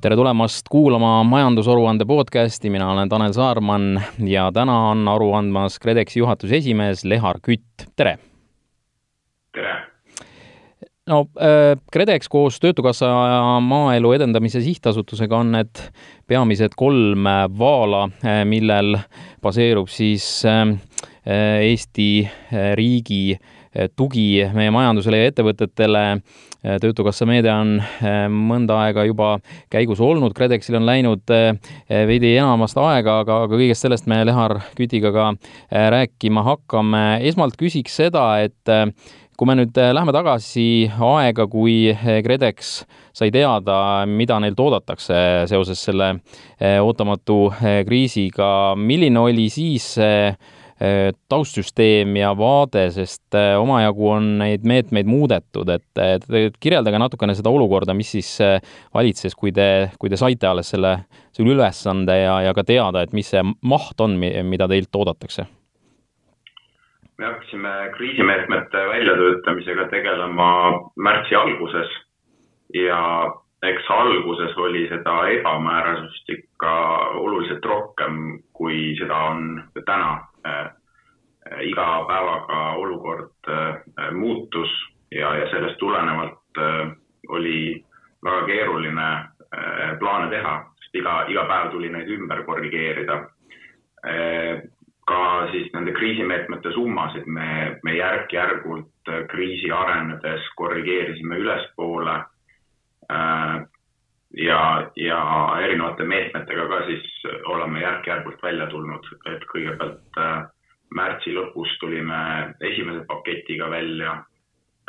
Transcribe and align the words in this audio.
tere 0.00 0.16
tulemast 0.16 0.68
kuulama 0.70 1.24
majandusaruande 1.26 2.04
podcasti, 2.06 2.70
mina 2.70 2.90
olen 2.92 3.08
Tanel 3.08 3.32
Saarman 3.32 4.02
ja 4.22 4.44
täna 4.54 4.76
on 4.90 5.08
aru 5.08 5.32
andmas 5.34 5.78
KredExi 5.82 6.20
juhatuse 6.20 6.56
esimees 6.56 7.02
Lehar 7.04 7.40
Kütt, 7.42 7.88
tere! 7.96 8.18
tere! 9.52 9.74
no 11.10 11.24
äh, 11.42 11.74
KredEx 11.92 12.30
koos 12.30 12.60
Töötukassa 12.60 13.10
Maaelu 13.60 14.12
Edendamise 14.12 14.62
Sihtasutusega 14.62 15.38
on 15.42 15.50
need 15.56 15.82
peamised 16.30 16.78
kolm 16.78 17.26
vaala, 17.58 18.04
äh, 18.22 18.44
millel 18.46 19.00
baseerub 19.42 19.90
siis 19.90 20.28
äh, 20.46 20.76
Eesti 21.26 22.28
riigi 22.78 23.34
tugi 23.96 24.46
meie 24.54 24.70
majandusele 24.72 25.18
ja 25.20 25.32
ettevõtetele 25.32 26.04
Äh, 26.08 26.47
töötukassa 26.62 27.26
meede 27.28 27.52
on 27.54 27.76
äh, 27.78 28.24
mõnda 28.32 28.80
aega 28.84 29.04
juba 29.06 29.36
käigus 29.70 30.00
olnud, 30.02 30.34
KredExil 30.36 30.78
on 30.80 30.88
läinud 30.88 31.30
äh, 31.34 31.52
veidi 32.08 32.34
enamast 32.36 32.78
aega, 32.82 33.20
aga, 33.22 33.44
aga 33.46 33.60
kõigest 33.60 33.86
sellest 33.86 34.08
me 34.10 34.20
Lehar 34.26 34.58
Kütiga 34.78 35.12
ka 35.14 35.30
rääkima 35.70 36.42
hakkame. 36.46 37.04
esmalt 37.28 37.56
küsiks 37.60 37.94
seda, 38.00 38.24
et 38.42 38.72
kui 39.38 39.46
me 39.46 39.54
nüüd 39.60 39.76
läheme 39.76 40.12
tagasi 40.14 40.90
aega, 40.90 41.46
kui 41.50 41.94
KredEx 41.94 42.72
sai 43.14 43.30
teada, 43.34 43.78
mida 44.06 44.38
neilt 44.42 44.58
oodatakse 44.60 45.46
seoses 45.50 45.82
selle 45.88 46.16
ootamatu 46.58 47.40
kriisiga, 47.86 48.50
milline 48.76 49.26
oli 49.28 49.48
siis 49.52 49.92
see 49.98 50.22
Äh, 50.32 50.57
taustsüsteem 51.28 52.16
ja 52.20 52.30
vaade, 52.38 52.84
sest 52.94 53.34
äh, 53.34 53.56
omajagu 53.58 54.10
on 54.14 54.28
neid 54.42 54.66
meetmeid 54.68 55.08
muudetud, 55.10 55.68
et, 55.74 55.88
et 55.98 56.58
kirjeldage 56.62 57.00
natukene 57.02 57.34
seda 57.34 57.50
olukorda, 57.50 57.96
mis 57.98 58.12
siis 58.14 58.30
äh, 58.44 58.58
valitses, 58.94 59.34
kui 59.34 59.50
te, 59.52 59.90
kui 59.98 60.12
te 60.12 60.20
saite 60.20 60.46
alles 60.46 60.70
selle, 60.70 60.94
selle 61.34 61.56
ülesande 61.56 62.20
ja, 62.20 62.38
ja 62.46 62.54
ka 62.54 62.62
teada, 62.68 63.02
et 63.02 63.16
mis 63.16 63.30
see 63.34 63.42
maht 63.42 64.00
on, 64.04 64.18
mida 64.18 64.70
teilt 64.70 64.94
oodatakse? 64.94 65.48
me 67.18 67.26
hakkasime 67.26 67.70
kriisimeetmete 67.96 68.78
väljatöötamisega 68.88 69.88
tegelema 69.90 70.50
märtsi 71.02 71.34
alguses 71.34 71.90
ja 72.74 73.00
eks 73.66 73.90
alguses 73.90 74.54
oli 74.56 74.84
seda 74.88 75.16
ebamäärasust 75.28 76.30
ikka 76.30 76.74
oluliselt 77.18 77.64
rohkem, 77.64 78.38
kui 78.54 78.94
seda 79.00 79.18
on 79.32 79.64
täna 79.82 80.12
iga 81.64 81.86
päevaga 82.08 82.60
olukord 82.76 83.48
äh, 83.48 84.10
muutus 84.12 84.70
ja, 85.10 85.34
ja 85.36 85.50
sellest 85.50 85.78
tulenevalt 85.78 86.58
äh, 86.58 86.90
oli 87.28 87.84
väga 88.24 88.46
keeruline 88.46 89.08
plaane 89.98 90.28
teha, 90.28 90.54
sest 90.82 90.96
iga, 91.00 91.12
iga 91.32 91.46
päev 91.48 91.70
tuli 91.72 91.88
neid 91.88 92.10
ümber 92.12 92.42
korrigeerida. 92.44 93.14
ka 95.08 95.20
siis 95.52 95.70
nende 95.72 95.94
kriisimeetmete 95.96 96.72
summasid 96.74 97.24
me, 97.26 97.78
me 97.82 97.94
järk-järgult 97.96 99.12
kriisi 99.30 99.70
arenedes 99.72 100.50
korrigeerisime 100.60 101.38
ülespoole 101.40 102.18
ja, 104.36 104.90
ja 104.96 105.20
erinevate 105.62 106.04
meetmetega 106.04 106.68
ka 106.68 106.84
siis 106.86 107.08
oleme 107.44 107.80
järk-järgult 107.80 108.42
välja 108.42 108.66
tulnud, 108.66 109.06
et 109.32 109.44
kõigepealt 109.52 110.20
äh, 110.20 110.44
märtsi 110.94 111.34
lõpus 111.34 111.74
tulime 111.80 112.20
esimese 112.64 113.04
paketiga 113.08 113.70
välja, 113.70 114.14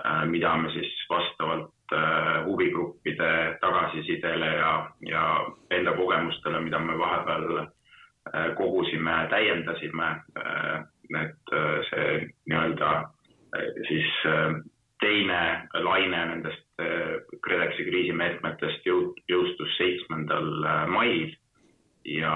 äh, 0.06 0.23
mida 0.25 0.56
me 0.58 0.72
siis 0.73 0.94
vastavalt 1.09 1.94
äh, 1.94 2.45
huvigruppide 2.45 3.58
tagasisidele 3.61 4.53
ja, 4.56 4.73
ja 5.08 5.25
enda 5.72 5.94
kogemustele, 5.97 6.62
mida 6.62 6.79
me 6.79 6.97
vahepeal 6.97 7.68
kogusime, 8.56 9.13
täiendasime, 9.31 10.07
et 11.18 11.53
see 11.88 12.09
nii-öelda 12.52 12.90
siis 13.88 14.09
teine 15.02 15.40
laine 15.81 16.19
nendest 16.34 16.84
KredExi 17.47 17.88
kriisimeetmetest 17.88 18.85
jõustus 18.85 19.73
seitsmendal 19.79 20.52
mail. 20.94 21.31
Ja 22.06 22.35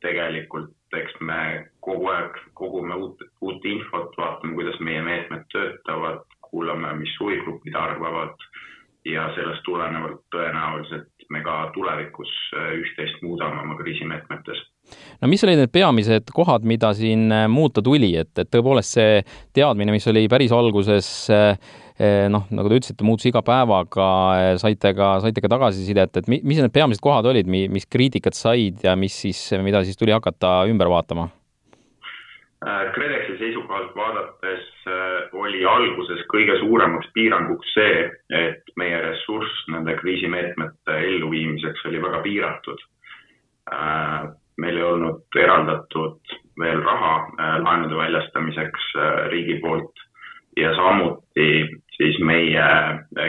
tegelikult 0.00 0.72
eks 0.98 1.14
me 1.20 1.40
kogu 1.84 2.08
aeg 2.12 2.38
kogume 2.58 2.96
uut, 2.96 3.24
uut 3.44 3.64
infot, 3.68 4.14
vaatame, 4.18 4.56
kuidas 4.58 4.80
meie 4.80 5.02
meetmed 5.04 5.44
töötavad, 5.52 6.24
kuulame, 6.50 6.94
mis 7.00 7.12
huvigrupid 7.20 7.76
arvavad 7.76 8.36
ja 9.04 9.28
sellest 9.36 9.64
tulenevalt 9.66 10.22
tõenäoliselt 10.32 11.10
me 11.32 11.40
ka 11.44 11.70
tulevikus 11.74 12.30
äh, 12.56 12.72
üht-teist 12.80 13.20
muudame 13.24 13.60
oma 13.62 13.76
kriisimeetmetes. 13.80 14.60
no 15.20 15.28
mis 15.28 15.44
olid 15.44 15.60
need 15.60 15.72
peamised 15.72 16.32
kohad, 16.36 16.64
mida 16.68 16.92
siin 16.96 17.32
äh, 17.32 17.46
muuta 17.52 17.82
tuli, 17.84 18.14
et, 18.20 18.32
et 18.38 18.50
tõepoolest 18.52 18.96
see 18.98 19.22
teadmine, 19.56 19.92
mis 19.92 20.08
oli 20.12 20.24
päris 20.32 20.52
alguses 20.56 21.10
äh, 21.32 21.56
noh, 22.32 22.48
nagu 22.50 22.70
te 22.70 22.80
ütlesite, 22.80 23.06
muutus 23.06 23.28
iga 23.30 23.44
päevaga, 23.46 24.08
saite 24.60 24.94
ka, 24.96 25.14
saite 25.22 25.44
ka 25.44 25.52
tagasisidet, 25.52 26.16
et 26.18 26.28
mis 26.32 26.58
need 26.58 26.72
peamised 26.74 27.04
kohad 27.04 27.28
olid, 27.30 27.48
mis 27.48 27.86
kriitikat 27.86 28.36
said 28.36 28.82
ja 28.84 28.96
mis 28.98 29.16
siis, 29.26 29.46
mida 29.62 29.84
siis 29.86 30.00
tuli 30.00 30.16
hakata 30.16 30.62
ümber 30.70 30.90
vaatama? 30.90 31.28
Äh, 32.66 32.92
KredExi 32.94 33.38
seisukohalt 33.38 33.96
vaadates 33.96 34.68
äh, 34.88 35.28
oli 35.32 35.64
alguses 35.68 36.22
kõige 36.32 36.54
suuremaks 36.62 37.10
piiranguks 37.12 37.74
see, 37.76 38.06
et 38.32 38.72
meie 38.80 39.00
ressurss 39.04 39.66
nende 39.68 39.92
kriisimeetmete 39.98 40.96
elluviimiseks 41.10 41.84
oli 41.90 42.00
väga 42.00 42.22
piiratud. 42.24 42.80
Äh, 43.68 44.30
meil 44.56 44.80
ei 44.80 44.86
olnud 44.86 45.36
eraldatud 45.36 46.34
veel 46.62 46.80
raha 46.86 47.14
laenude 47.66 47.96
väljastamiseks 47.98 48.92
riigi 49.32 49.58
poolt 49.60 50.04
ja 50.56 50.70
samuti 50.76 51.48
siis 51.96 52.20
meie 52.22 52.66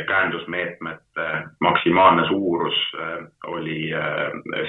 käendusmeetmete 0.07 1.25
maksimaalne 1.65 2.27
suurus 2.27 2.77
oli 3.49 3.89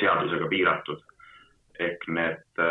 seadusega 0.01 0.49
piiratud. 0.49 1.05
Ehk 1.83 2.07
need 2.09 2.63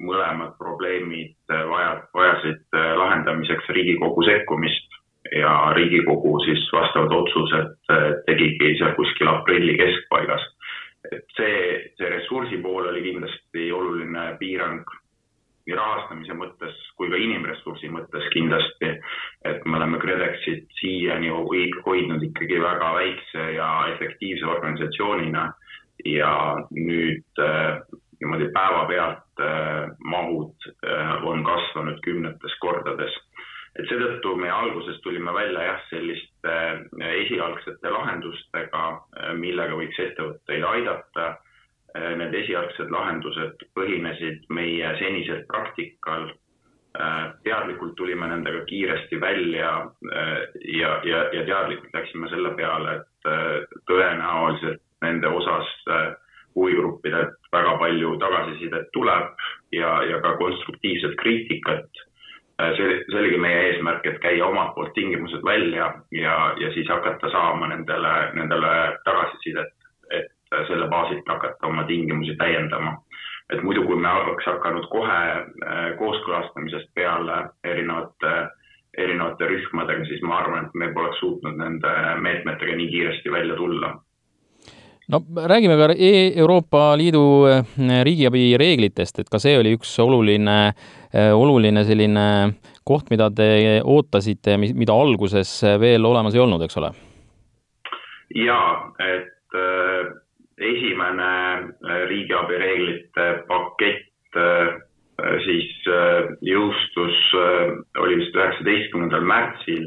mõlemad 0.00 0.54
probleemid 0.58 1.36
vaja, 1.48 2.02
vajasid 2.14 2.78
lahendamiseks 3.00 3.68
Riigikogu 3.76 4.24
sekkumist 4.24 4.98
ja 5.36 5.72
Riigikogu 5.76 6.38
siis 6.44 6.64
vastavad 6.72 7.12
otsused 7.12 7.76
tegigi 8.26 8.74
seal 8.78 8.94
kuskil 8.98 9.28
aprilli 9.28 9.76
keskpaigas. 9.80 10.50
et 11.12 11.24
see, 11.36 11.56
see 11.98 12.08
ressursi 12.08 12.56
pool 12.64 12.86
oli 12.88 13.02
kindlasti 13.04 13.72
oluline 13.72 14.36
piirang 14.40 14.86
nii 15.66 15.76
rahastamise 15.76 16.36
mõttes 16.36 16.76
kui 16.98 17.10
ka 17.12 17.18
inimressursi 17.20 17.88
mõttes 17.92 18.26
kindlasti, 18.34 18.90
et 19.48 19.64
me 19.64 19.78
oleme 19.78 20.00
KredExit 20.02 20.66
siiani 20.80 21.32
hoidnud 21.32 22.24
ikkagi 22.28 22.60
väga 22.60 22.90
väikse 22.98 23.46
ja 23.56 23.68
efektiivse 23.94 24.48
organisatsioonina 24.56 25.46
ja 26.04 26.32
nüüd 26.76 27.40
äh, 27.40 27.80
niimoodi 28.24 28.50
päevapealt 28.56 29.44
äh, 29.44 29.92
mahud 30.04 30.68
äh, 30.72 31.24
on 31.30 31.44
kasvanud 31.44 32.02
kümnetes 32.04 32.58
kordades. 32.64 33.14
et 33.78 33.88
seetõttu 33.90 34.36
me 34.38 34.50
alguses 34.50 35.00
tulime 35.02 35.32
välja 35.34 35.62
jah, 35.66 35.80
selliste 35.90 36.52
esialgsete 37.04 37.90
lahendustega, 37.90 38.82
millega 39.34 39.74
võiks 39.74 39.98
ettevõtteid 39.98 40.62
aidata 40.68 41.24
Äh, 41.94 42.16
need 42.18 42.32
esialgsed 42.34 42.90
lahendused 42.90 43.60
põhinesid 43.78 44.48
meie 44.50 44.88
senisel 44.98 45.44
praktikal. 45.46 46.26
Äh, 46.98 47.28
teadlikult 47.46 47.94
tulime 47.98 48.26
nendega 48.30 48.64
kiiresti 48.66 49.20
välja 49.22 49.70
äh, 50.10 50.32
ja, 50.74 50.96
ja, 51.06 51.20
ja 51.36 51.44
teadlikult 51.46 51.94
läksime 51.94 52.30
selle 52.32 52.50
peale, 52.58 52.96
et 52.98 53.30
tõenäoliselt 53.88 54.82
nende 55.02 55.30
osas 55.32 55.70
huvigruppidelt 56.54 57.52
väga 57.52 57.76
palju 57.78 58.16
tagasisidet 58.22 58.90
tuleb 58.92 59.46
ja, 59.72 60.02
ja 60.10 60.20
ka 60.20 60.36
konstruktiivset 60.36 61.16
kriitikat. 61.22 62.02
see, 62.76 62.90
see 63.10 63.18
oligi 63.18 63.38
meie 63.42 63.62
eesmärk, 63.68 64.04
et 64.06 64.20
käia 64.22 64.46
omalt 64.46 64.74
poolt 64.74 64.92
tingimused 64.94 65.42
välja 65.44 65.88
ja, 66.14 66.36
ja 66.60 66.72
siis 66.74 66.88
hakata 66.88 67.30
saama 67.30 67.66
nendele, 67.66 68.12
nendele 68.34 68.74
tagasisidet 69.04 69.74
selle 70.66 70.88
baasilt 70.88 71.28
hakata 71.28 71.66
oma 71.66 71.84
tingimusi 71.84 72.36
täiendama. 72.36 72.96
et 73.52 73.62
muidu, 73.62 73.82
kui 73.84 73.96
me 74.00 74.08
oleks 74.08 74.46
hakanud 74.46 74.86
kohe 74.88 75.16
äh, 75.30 75.96
kooskõlastamisest 75.98 76.88
peale 76.94 77.34
erinevate, 77.64 78.32
erinevate 78.96 79.48
rühmadega, 79.50 80.06
siis 80.08 80.22
ma 80.22 80.38
arvan, 80.38 80.64
et 80.64 80.78
me 80.80 80.88
poleks 80.94 81.18
suutnud 81.20 81.58
nende 81.60 81.92
meetmetega 82.24 82.76
nii 82.76 82.88
kiiresti 82.94 83.32
välja 83.32 83.56
tulla 83.56 83.92
no 85.12 85.20
räägime 85.48 85.76
ka 85.76 85.92
e 85.92 86.32
Euroopa 86.36 86.96
Liidu 86.96 87.46
äh, 87.46 87.64
riigiabi 88.04 88.56
reeglitest, 88.58 89.18
et 89.18 89.30
ka 89.30 89.38
see 89.42 89.56
oli 89.58 89.74
üks 89.76 89.92
oluline, 90.00 90.58
äh, 91.12 91.32
oluline 91.34 91.84
selline 91.84 92.26
koht, 92.84 93.10
mida 93.10 93.30
te 93.30 93.80
ootasite 93.84 94.56
ja 94.56 94.60
mida 94.60 94.92
alguses 94.92 95.50
veel 95.80 96.04
olemas 96.04 96.34
ei 96.34 96.44
olnud, 96.44 96.64
eks 96.64 96.80
ole? 96.80 96.92
jaa, 98.34 98.90
et 98.98 99.56
esimene 100.58 101.30
riigiabi 102.08 102.56
reeglite 102.58 103.26
pakett 103.46 104.10
siis 105.44 105.86
jõustus, 106.42 107.20
oli 108.02 108.16
vist 108.18 108.34
üheksateistkümnendal 108.34 109.22
märtsil. 109.28 109.86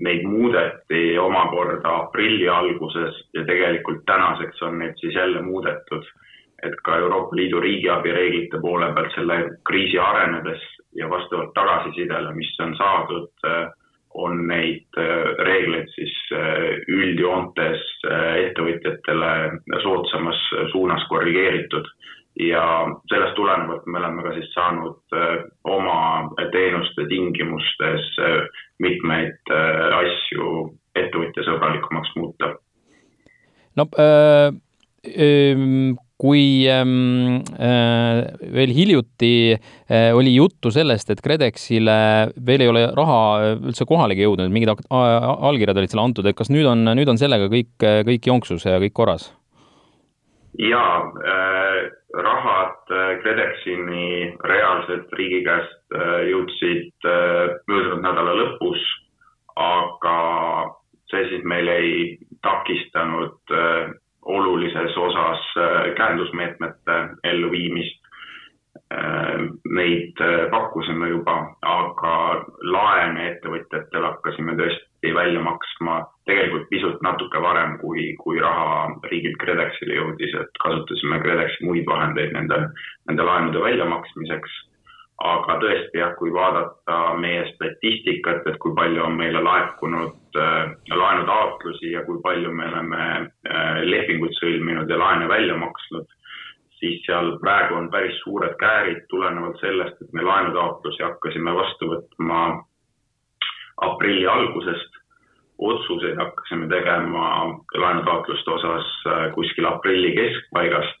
Neid 0.00 0.24
muudeti 0.28 1.18
omakorda 1.18 1.94
aprilli 2.04 2.48
alguses 2.48 3.16
ja 3.34 3.44
tegelikult 3.44 4.04
tänaseks 4.06 4.62
on 4.62 4.78
neid 4.78 4.94
siis 5.00 5.14
jälle 5.14 5.42
muudetud. 5.42 6.04
et 6.62 6.74
ka 6.82 6.96
Euroopa 6.98 7.36
Liidu 7.36 7.60
riigiabi 7.60 8.12
reeglite 8.12 8.58
poole 8.60 8.92
pealt 8.94 9.12
selle 9.14 9.34
kriisi 9.68 9.98
arenedes 9.98 10.62
ja 10.98 11.10
vastavalt 11.10 11.52
tagasisidele, 11.54 12.32
mis 12.34 12.56
on 12.60 12.74
saadud 12.76 13.28
on 14.14 14.46
neid 14.48 14.98
äh, 14.98 15.30
reegleid 15.46 15.90
siis 15.94 16.14
äh, 16.32 16.80
üldjoontes 16.88 17.84
äh, 18.08 18.34
ettevõtjatele 18.48 19.32
soodsamas 19.84 20.40
suunas 20.72 21.04
korrigeeritud 21.12 21.86
ja 22.38 22.64
sellest 23.10 23.34
tulenevalt 23.34 23.86
me 23.86 23.98
oleme 23.98 24.22
ka 24.22 24.34
siis 24.36 24.50
saanud 24.54 25.16
oma 25.66 26.02
teenuste 26.52 27.06
tingimustes 27.10 28.12
mitmeid 28.78 29.54
asju 29.98 30.52
ettevõtjasõbralikumaks 30.98 32.12
muuta. 32.18 32.52
no 33.76 33.88
äh, 33.98 34.52
äh 35.06 35.96
kui 36.18 36.66
ähm, 36.66 37.44
äh, 37.62 38.24
veel 38.50 38.72
hiljuti 38.74 39.54
äh, 39.54 40.10
oli 40.10 40.32
juttu 40.34 40.72
sellest, 40.74 41.12
et 41.14 41.20
KredExile 41.22 41.94
veel 42.42 42.64
ei 42.64 42.70
ole 42.72 42.82
raha 42.90 43.20
üldse 43.54 43.86
kohalegi 43.86 44.26
jõudnud, 44.26 44.50
mingid 44.50 44.74
allkirjad 44.90 45.78
olid 45.78 45.94
selle 45.94 46.08
antud, 46.08 46.26
et 46.26 46.34
kas 46.34 46.50
nüüd 46.50 46.66
on, 46.66 46.82
nüüd 46.98 47.14
on 47.14 47.22
sellega 47.22 47.46
kõik, 47.52 47.70
kõik 48.10 48.26
jonksus 48.32 48.66
ja 48.66 48.80
kõik 48.82 48.96
korras? 48.98 49.28
Jaa 50.58 50.96
äh,, 51.32 51.90
rahad 52.14 52.90
äh, 52.90 53.18
KredExini 53.22 54.36
reaalselt 54.44 55.12
riigi 55.12 55.44
käest 55.46 55.94
äh, 55.94 56.24
jõudsid 56.30 57.06
äh, 57.06 57.54
möödunud 57.70 58.02
nädala 58.02 58.34
lõpus, 58.40 58.82
aga 59.56 60.18
see 61.10 61.28
siis 61.30 61.46
meil 61.46 61.70
ei 61.70 62.18
takistanud 62.42 63.54
äh, 63.54 63.94
olulises 64.28 64.96
osas 64.96 65.46
äh, 65.56 65.94
käendusmeetmete 65.96 66.98
elluviimist. 67.24 68.02
Äh, 68.94 69.46
neid 69.70 70.20
äh, 70.20 70.50
pakkusime 70.50 71.08
juba, 71.08 71.38
aga 71.62 72.14
laene 72.62 73.30
ettevõtjatele 73.32 74.06
hakkasime 74.10 74.58
tõesti 74.58 74.87
välja 75.02 75.40
maksma 75.40 76.00
tegelikult 76.28 76.68
pisut 76.70 77.02
natuke 77.02 77.40
varem, 77.42 77.78
kui, 77.82 78.12
kui 78.20 78.40
raha 78.42 78.88
riigilt 79.10 79.38
KredExile 79.42 79.98
jõudis, 80.00 80.34
et 80.36 80.62
kasutasime 80.64 81.20
KredExi 81.24 81.64
muid 81.66 81.86
vahendeid 81.88 82.34
nende, 82.36 82.58
nende 83.08 83.28
laenude 83.30 83.62
väljamaksmiseks. 83.64 84.58
Aga 85.28 85.56
tõesti 85.58 85.98
jah, 85.98 86.12
kui 86.14 86.30
vaadata 86.30 86.98
meie 87.18 87.40
statistikat, 87.48 88.44
et 88.46 88.58
kui 88.62 88.70
palju 88.76 89.02
on 89.02 89.16
meile 89.18 89.40
laekunud 89.42 90.38
äh, 90.38 90.68
laenutaotlusi 90.94 91.90
ja 91.90 92.04
kui 92.06 92.20
palju 92.22 92.52
me 92.54 92.68
oleme 92.68 93.00
äh, 93.16 93.80
lepinguid 93.82 94.36
sõlminud 94.38 94.90
ja 94.90 95.00
laene 95.00 95.26
välja 95.26 95.56
maksnud, 95.58 96.06
siis 96.78 97.02
seal 97.06 97.32
praegu 97.42 97.80
on 97.80 97.90
päris 97.90 98.20
suured 98.22 98.54
käärid 98.62 99.08
tulenevalt 99.10 99.58
sellest, 99.64 99.98
et 100.02 100.14
me 100.14 100.22
laenutaotlusi 100.22 101.02
hakkasime 101.02 101.54
vastu 101.56 101.90
võtma 101.96 102.44
aprilli 103.80 104.26
algusest. 104.26 104.94
otsuseid 105.58 106.16
hakkasime 106.16 106.68
tegema 106.70 107.24
laenutaotluste 107.74 108.50
osas 108.50 108.90
äh, 109.06 109.32
kuskil 109.34 109.66
aprilli 109.66 110.12
keskpaigast 110.14 111.00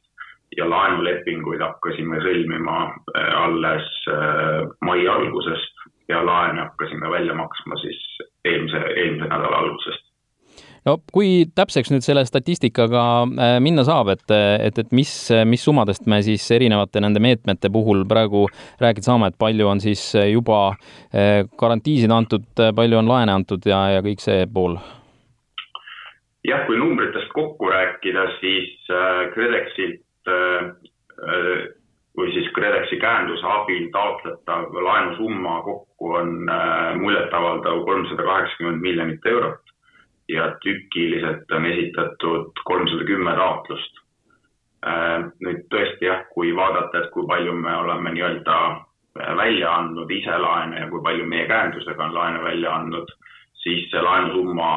ja 0.56 0.66
laenulepinguid 0.70 1.60
hakkasime 1.62 2.18
sõlmima 2.24 2.78
äh, 2.88 3.28
alles 3.42 3.86
äh, 4.10 4.66
mai 4.82 5.06
algusest 5.08 5.86
ja 6.08 6.24
laene 6.26 6.60
hakkasime 6.60 7.10
välja 7.10 7.34
maksma 7.38 7.78
siis 7.84 8.02
eelmise, 8.44 8.82
eelmise 8.96 9.30
nädala 9.30 9.62
algusest 9.62 10.07
no 10.86 10.98
kui 11.12 11.46
täpseks 11.54 11.92
nüüd 11.92 12.04
selle 12.06 12.24
statistikaga 12.28 13.04
äh, 13.24 13.56
minna 13.64 13.84
saab, 13.86 14.12
et, 14.14 14.26
et, 14.30 14.78
et 14.78 14.92
mis, 14.94 15.12
mis 15.48 15.64
summadest 15.64 16.06
me 16.10 16.20
siis 16.26 16.44
erinevate 16.54 17.02
nende 17.04 17.22
meetmete 17.22 17.70
puhul 17.72 18.04
praegu 18.08 18.46
rääkida 18.82 19.10
saame, 19.10 19.32
et 19.32 19.38
palju 19.38 19.68
on 19.68 19.80
siis 19.82 20.02
juba 20.32 20.60
garantiisid 21.58 22.12
antud, 22.12 22.46
palju 22.76 22.98
on 22.98 23.08
laene 23.08 23.34
antud 23.34 23.66
ja, 23.66 23.84
ja 23.96 24.04
kõik 24.04 24.22
see 24.22 24.46
pool? 24.52 24.78
jah, 26.46 26.62
kui 26.66 26.78
numbritest 26.80 27.32
kokku 27.34 27.68
rääkida, 27.72 28.28
siis 28.40 28.92
KredExilt 29.34 30.04
kui 32.18 32.32
siis 32.34 32.48
KredExi 32.50 32.96
käenduse 32.98 33.46
abil 33.46 33.84
taotletav 33.94 34.72
laenusumma 34.86 35.60
kokku 35.62 36.14
on 36.18 36.32
äh, 36.50 36.96
muljetavaldav 36.98 37.84
kolmsada 37.86 38.24
kaheksakümmend 38.26 38.82
miljonit 38.82 39.28
eurot 39.32 39.67
ja 40.28 40.50
tükiliselt 40.62 41.52
on 41.52 41.66
esitatud 41.66 42.52
kolmsada 42.64 43.04
kümme 43.04 43.34
taotlust. 43.36 44.02
Äh, 44.86 45.24
nüüd 45.42 45.64
tõesti 45.72 46.06
jah, 46.06 46.26
kui 46.34 46.52
vaadata, 46.56 47.00
et 47.02 47.10
kui 47.14 47.26
palju 47.26 47.54
me 47.58 47.72
oleme 47.76 48.12
nii-öelda 48.14 48.58
äh, 48.70 49.32
välja 49.36 49.72
andnud 49.80 50.10
ise 50.14 50.36
laene 50.38 50.84
ja 50.84 50.90
kui 50.90 51.02
palju 51.02 51.26
meie 51.26 51.48
käendusega 51.50 52.04
on 52.04 52.14
laene 52.14 52.42
välja 52.44 52.76
andnud, 52.76 53.10
siis 53.62 53.88
see 53.90 54.02
laenusumma 54.04 54.68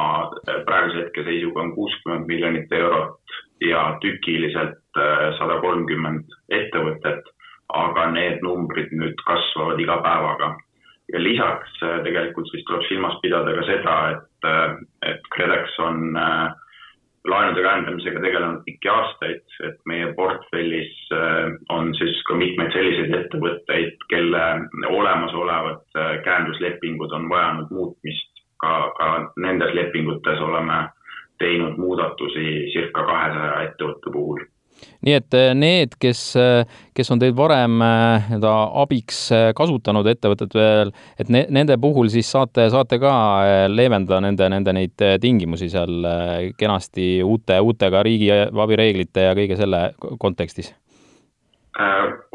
praeguse 0.66 1.04
hetke 1.04 1.24
seisuga 1.28 1.62
on 1.62 1.76
kuuskümmend 1.76 2.26
miljonit 2.28 2.74
eurot 2.74 3.38
ja 3.62 3.98
tükiliselt 4.02 4.82
äh, 4.98 5.28
sada 5.38 5.60
kolmkümmend 5.62 6.34
ettevõtet, 6.50 7.30
aga 7.70 8.10
need 8.12 8.42
numbrid 8.44 8.92
nüüd 8.98 9.22
kasvavad 9.28 9.80
iga 9.80 10.02
päevaga. 10.04 10.56
Ja 11.14 11.24
lisaks 11.24 11.84
äh, 11.84 12.00
tegelikult 12.06 12.50
siis 12.52 12.66
tuleb 12.68 12.86
silmas 12.88 13.18
pidada 13.24 13.56
ka 13.58 13.66
seda, 13.68 13.96
et, 14.16 14.48
äh, 14.48 14.76
et 15.12 15.32
KredEx 15.36 15.80
on 15.80 16.16
laenude 17.32 17.62
käendamisega 17.62 18.22
tegelenud 18.24 18.64
pikki 18.66 18.90
aastaid, 18.90 19.44
et 19.68 19.76
meie 19.86 20.08
portfellis 20.18 20.96
on 21.70 21.92
siis 21.94 22.18
ka 22.26 22.34
mitmeid 22.34 22.74
selliseid 22.74 23.14
ettevõtteid, 23.14 24.02
kelle 24.10 24.46
olemasolevad 24.90 26.00
käenduslepingud 26.26 27.14
on 27.14 27.30
vajanud 27.30 27.70
muutmist, 27.78 28.42
ka, 28.58 28.74
ka 28.98 29.12
nendes 29.38 29.76
lepingutes 29.78 30.42
oleme 30.42 30.80
teinud 31.38 31.78
muudatusi 31.78 32.48
circa 32.74 33.06
kahesaja 33.06 33.62
ettevõtte 33.68 34.16
puhul 34.18 34.42
nii 35.06 35.16
et 35.18 35.38
eh, 35.38 35.52
need, 35.58 35.96
kes, 36.02 36.22
eh, 36.40 36.82
kes 36.96 37.12
on 37.14 37.22
teid 37.22 37.36
varem 37.38 37.82
eh, 37.86 38.30
nii-öelda 38.32 38.54
abiks 38.84 39.22
kasutanud 39.58 40.08
ettevõtted 40.12 40.54
veel, 40.58 40.94
et 41.20 41.32
ne, 41.34 41.46
nende 41.54 41.78
puhul 41.82 42.12
siis 42.14 42.30
saate, 42.32 42.68
saate 42.74 43.00
ka 43.02 43.14
leevendada 43.72 44.22
nende, 44.24 44.50
nende 44.54 44.76
neid 44.78 45.06
tingimusi 45.22 45.70
seal 45.72 46.06
kenasti 46.58 47.14
uute, 47.26 47.60
uutega 47.62 48.04
riigiabi 48.06 48.80
reeglite 48.80 49.28
ja 49.30 49.36
kõige 49.38 49.58
selle 49.60 49.92
kontekstis? 50.22 50.74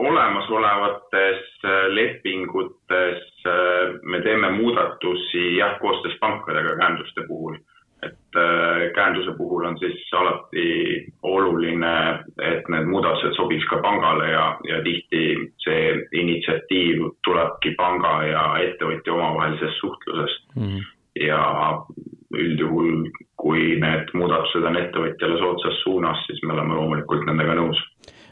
olemasolevates 0.01 1.67
lepingutes 1.93 3.45
me 4.09 4.21
teeme 4.25 4.49
muudatusi 4.57 5.43
jah, 5.59 5.77
koostöös 5.81 6.17
pankadega 6.23 6.73
käenduste 6.81 7.27
puhul 7.29 7.59
et 8.03 8.37
äh, 8.37 8.93
käenduse 8.95 9.33
puhul 9.37 9.65
on 9.65 9.79
siis 9.79 10.13
alati 10.13 10.67
oluline, 11.23 11.95
et 12.43 12.69
need 12.69 12.91
muudatused 12.91 13.37
sobiks 13.37 13.65
ka 13.71 13.81
pangale 13.85 14.29
ja, 14.31 14.45
ja 14.69 14.83
tihti 14.85 15.23
see 15.65 15.95
initsiatiiv 16.23 17.07
tulebki 17.25 17.75
panga 17.79 18.19
ja 18.29 18.45
ettevõtja 18.67 19.15
omavahelisest 19.15 19.81
suhtlusest 19.81 20.45
mm. 20.57 20.63
-hmm. 20.63 20.85
ja 21.27 21.43
üldjuhul, 22.37 23.09
kui 23.41 23.77
need 23.81 24.13
muudatused 24.13 24.65
on 24.65 24.77
ettevõtjale 24.77 25.39
soodsas 25.41 25.83
suunas, 25.85 26.25
siis 26.27 26.43
me 26.45 26.53
oleme 26.53 26.75
loomulikult 26.75 27.25
nendega 27.27 27.55
nõus. 27.55 27.81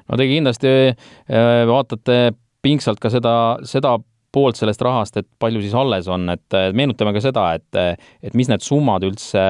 no 0.08 0.16
te 0.20 0.28
kindlasti 0.28 0.72
äh, 0.92 1.66
vaatate 1.66 2.34
pingsalt 2.62 3.00
ka 3.00 3.10
seda, 3.12 3.56
seda 3.62 3.98
poolt 4.34 4.58
sellest 4.58 4.82
rahast, 4.82 5.20
et 5.20 5.28
palju 5.40 5.62
siis 5.62 5.74
alles 5.78 6.08
on, 6.10 6.26
et 6.32 6.56
meenutame 6.74 7.14
ka 7.14 7.22
seda, 7.22 7.46
et, 7.58 8.00
et 8.26 8.34
mis 8.34 8.50
need 8.50 8.64
summad 8.64 9.06
üldse, 9.06 9.44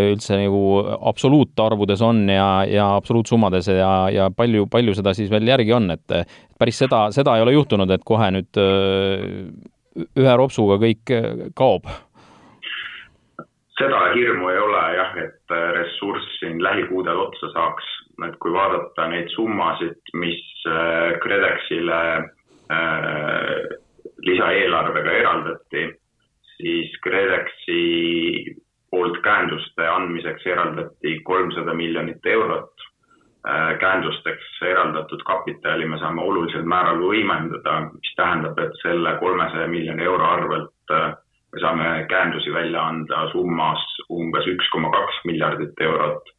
üldse 0.00 0.38
nagu 0.40 0.62
absoluutarvudes 1.10 2.02
on 2.04 2.24
ja, 2.32 2.48
ja 2.68 2.88
absoluutsummades 2.96 3.68
ja, 3.74 3.92
ja 4.14 4.30
palju, 4.34 4.66
palju 4.72 4.96
seda 4.96 5.12
siis 5.16 5.30
veel 5.32 5.52
järgi 5.52 5.76
on, 5.76 5.92
et 5.94 6.16
päris 6.58 6.80
seda, 6.84 7.06
seda 7.14 7.36
ei 7.36 7.44
ole 7.44 7.56
juhtunud, 7.58 7.90
et 7.92 8.04
kohe 8.06 8.30
nüüd 8.34 8.62
ühe 9.94 10.34
ropsuga 10.40 10.80
kõik 10.82 11.12
kaob. 11.58 11.86
Seda 13.74 14.00
hirmu 14.14 14.50
ei 14.52 14.58
ole 14.62 14.82
jah, 14.94 15.16
et 15.18 15.54
ressurss 15.74 16.38
siin 16.38 16.60
lähikuudel 16.62 17.18
otsa 17.26 17.50
saaks, 17.54 17.86
et 18.28 18.36
kui 18.42 18.54
vaadata 18.54 19.08
neid 19.10 19.32
summasid, 19.34 19.98
mis 20.22 20.42
KredExile 21.24 22.02
lisaeelarvega 24.26 25.12
eraldati, 25.20 25.86
siis 26.56 26.92
KredExi 27.02 28.56
poolt 28.90 29.18
käenduste 29.22 29.88
andmiseks 29.88 30.46
eraldati 30.46 31.20
kolmsada 31.24 31.74
miljonit 31.74 32.26
eurot 32.26 32.74
käendusteks 33.80 34.62
eraldatud 34.62 35.22
kapitali 35.26 35.86
me 35.86 35.98
saame 35.98 36.22
olulisel 36.22 36.62
määral 36.64 37.00
võimendada, 37.02 37.74
mis 37.92 38.14
tähendab, 38.16 38.58
et 38.58 38.78
selle 38.82 39.16
kolmesaja 39.20 39.66
miljoni 39.68 40.04
euro 40.04 40.30
arvelt 40.36 40.94
me 41.52 41.60
saame 41.60 42.06
käendusi 42.08 42.52
välja 42.52 42.86
anda 42.88 43.26
summas 43.32 43.84
umbes 44.10 44.48
üks 44.48 44.70
koma 44.72 44.90
kaks 44.94 45.20
miljardit 45.28 45.80
eurot, 45.80 46.32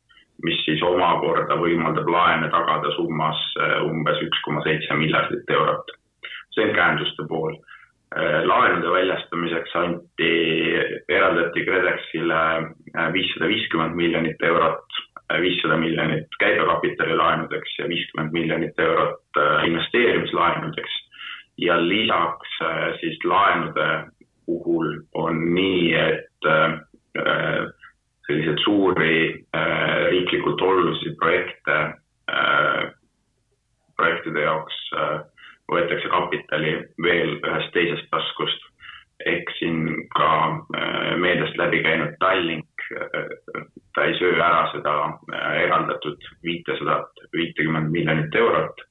mis 0.43 0.57
siis 0.65 0.81
omakorda 0.83 1.59
võimaldab 1.61 2.09
laene 2.09 2.49
tagada 2.49 2.95
summas 2.97 3.43
umbes 3.85 4.25
üks 4.25 4.41
koma 4.47 4.65
seitse 4.65 4.97
miljardit 4.97 5.55
eurot. 5.59 5.93
See 6.55 6.69
on 6.69 6.75
käenduste 6.75 7.27
pool 7.29 7.59
Äh, 8.15 8.45
laenude 8.47 8.91
väljastamiseks 8.91 9.73
anti, 9.75 10.27
eraldati 11.09 11.63
KredExile 11.67 12.37
äh, 12.95 13.09
viissada 13.11 13.49
viiskümmend 13.49 13.97
miljonit 13.97 14.43
eurot, 14.45 14.99
äh, 15.33 15.41
viissada 15.43 15.75
miljonit 15.81 16.37
käibekapitali 16.39 17.17
laenudeks 17.17 17.73
ja 17.79 17.89
viiskümmend 17.91 18.31
miljonit 18.31 18.79
eurot 18.79 19.41
investeerimislaenudeks. 19.65 21.01
ja 21.57 21.75
lisaks 21.87 22.55
siis 22.99 23.19
laenude 23.23 23.87
puhul 24.45 24.87
on 25.13 25.37
nii, 25.55 25.93
et 25.95 26.47
selliseid 28.27 28.59
suuri 28.63 29.45
riiklikult 30.09 30.61
olulisi 30.61 31.15
projekte, 31.19 31.77
projektide 33.95 34.43
jaoks 34.43 34.81
võetakse 35.71 36.09
kapitali 36.11 36.73
veel 37.01 37.37
ühest 37.41 37.73
teisest 37.73 38.09
taskust. 38.13 38.71
ehk 39.25 39.47
siin 39.55 39.85
ka 40.11 40.29
äh, 40.75 41.13
meediast 41.23 41.55
läbi 41.55 41.79
käinud 41.85 42.17
Tallink, 42.19 42.83
äh, 42.91 43.29
ta 43.95 44.03
ei 44.03 44.17
söö 44.19 44.33
ära 44.35 44.65
seda 44.73 44.95
äh, 45.31 45.53
eraldatud 45.63 46.19
viitesadat, 46.43 47.23
viitekümmet 47.33 47.87
miljonit 47.91 48.35
eurot, 48.35 48.83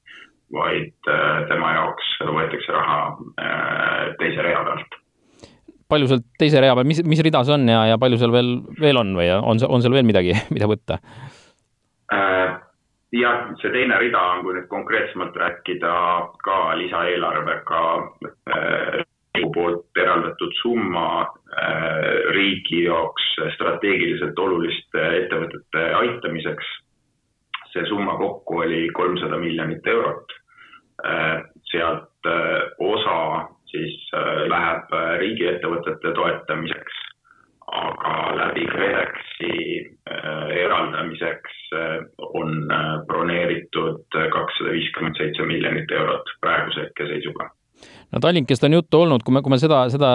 vaid 0.53 0.93
tema 1.49 1.71
jaoks 1.73 2.09
võetakse 2.25 2.73
raha 2.73 2.99
teise 4.19 4.43
rea 4.45 4.65
pealt 4.65 4.99
palju 5.89 6.09
seal 6.09 6.21
teise 6.41 6.61
rea 6.61 6.75
peal, 6.77 6.87
mis, 6.89 7.01
mis 7.05 7.21
rida 7.25 7.43
see 7.45 7.55
on 7.55 7.69
ja, 7.69 7.85
ja 7.91 7.97
palju 8.01 8.17
seal 8.21 8.33
veel, 8.33 8.51
veel 8.81 9.01
on 9.01 9.13
või 9.17 9.29
on, 9.37 9.61
on 9.69 9.85
seal 9.85 9.93
veel 9.93 10.07
midagi, 10.07 10.33
mida 10.55 10.69
võtta 10.69 10.99
äh,? 12.13 12.64
Jah, 13.13 13.49
see 13.61 13.71
teine 13.73 13.97
rida 13.99 14.21
on, 14.33 14.43
kui 14.43 14.55
nüüd 14.57 14.69
konkreetsemalt 14.71 15.35
rääkida, 15.37 15.95
ka 16.45 16.57
lisaeelarvega 16.79 17.83
äh, 18.55 19.03
poolt 19.53 19.99
eraldatud 19.99 20.53
summa 20.61 21.07
äh, 21.21 22.31
riigi 22.35 22.85
jaoks 22.85 23.27
strateegiliselt 23.57 24.39
oluliste 24.39 25.05
ettevõtete 25.21 25.85
aitamiseks. 26.01 26.73
see 27.75 27.83
summa 27.89 28.13
kokku 28.15 28.61
oli 28.63 28.87
kolmsada 28.95 29.37
miljonit 29.37 29.87
eurot 29.87 30.31
äh,. 31.05 31.43
sealt 31.71 32.29
osa 32.79 33.47
siis 33.67 33.97
äh, 34.15 34.45
läheb 34.47 34.93
riigiettevõtete 35.19 36.13
toetamiseks 36.15 37.04
aga 37.75 38.15
läbi 38.39 38.65
KredExi 38.71 39.51
äh, 40.09 40.47
eraldamiseks 40.63 41.59
äh, 41.75 41.99
on 42.39 42.71
äh, 42.71 42.87
broneeritud 43.09 44.17
kakssada 44.33 44.73
viiskümmend 44.75 45.19
seitse 45.19 45.45
miljonit 45.49 45.91
eurot 45.91 46.33
praeguse 46.43 46.87
hetkeseisuga. 46.87 47.49
No 48.13 48.21
Tallinkist 48.23 48.63
on 48.63 48.73
juttu 48.77 49.01
olnud, 49.03 49.23
kui 49.25 49.33
me, 49.35 49.41
kui 49.43 49.51
me 49.51 49.59
seda, 49.59 49.81
seda, 49.91 50.09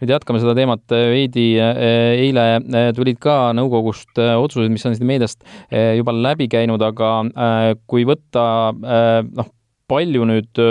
nüüd 0.00 0.10
jätkame 0.10 0.40
seda 0.42 0.56
teemat 0.58 0.90
veidi, 0.90 1.44
eile 1.60 2.46
tulid 2.96 3.20
ka 3.22 3.52
nõukogust 3.54 4.18
otsused, 4.18 4.72
mis 4.72 4.84
on 4.88 4.96
siin 4.96 5.06
meediast 5.06 5.44
juba 5.70 6.16
läbi 6.16 6.48
käinud, 6.50 6.82
aga 6.82 7.12
kui 7.86 8.08
võtta 8.08 8.46
noh, 8.74 9.52
palju 9.86 10.26
nüüd 10.32 10.64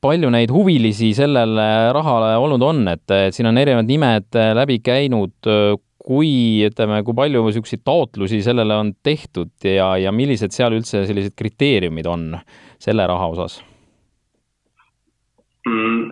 palju 0.00 0.30
neid 0.32 0.52
huvilisi 0.52 1.12
sellele 1.16 1.68
rahale 1.96 2.32
olnud 2.40 2.64
on, 2.64 2.82
et 2.94 3.14
siin 3.34 3.50
on 3.50 3.60
erinevad 3.60 3.88
nimed 3.88 4.38
äh, 4.38 4.52
läbi 4.56 4.80
käinud, 4.84 5.36
äh, 5.48 5.74
kui 6.00 6.64
ütleme, 6.64 7.02
kui 7.04 7.16
palju 7.16 7.44
niisuguseid 7.44 7.84
taotlusi 7.84 8.40
sellele 8.44 8.78
on 8.80 8.94
tehtud 9.04 9.52
ja, 9.66 9.92
ja 10.00 10.12
millised 10.12 10.56
seal 10.56 10.72
üldse 10.78 11.04
sellised 11.08 11.36
kriteeriumid 11.36 12.08
on 12.08 12.32
selle 12.80 13.04
raha 13.06 13.28
osas 13.34 13.60
mm,? 15.68 16.08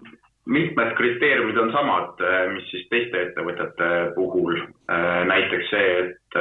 mitmed 0.49 0.93
kriteeriumid 0.97 1.57
on 1.61 1.73
samad, 1.73 2.21
äh, 2.25 2.45
mis 2.53 2.69
siis 2.73 2.85
teiste 2.93 3.25
ettevõtete 3.27 3.89
puhul. 4.15 4.61
näiteks 5.29 5.73
see, 5.73 5.89
et 6.05 6.39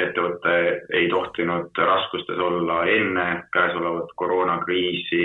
ettevõte 0.00 0.56
ei 0.96 1.08
tohtinud 1.12 1.78
raskustes 1.80 2.40
olla 2.48 2.82
enne 2.92 3.26
käesolevat 3.52 4.12
koroonakriisi 4.16 5.24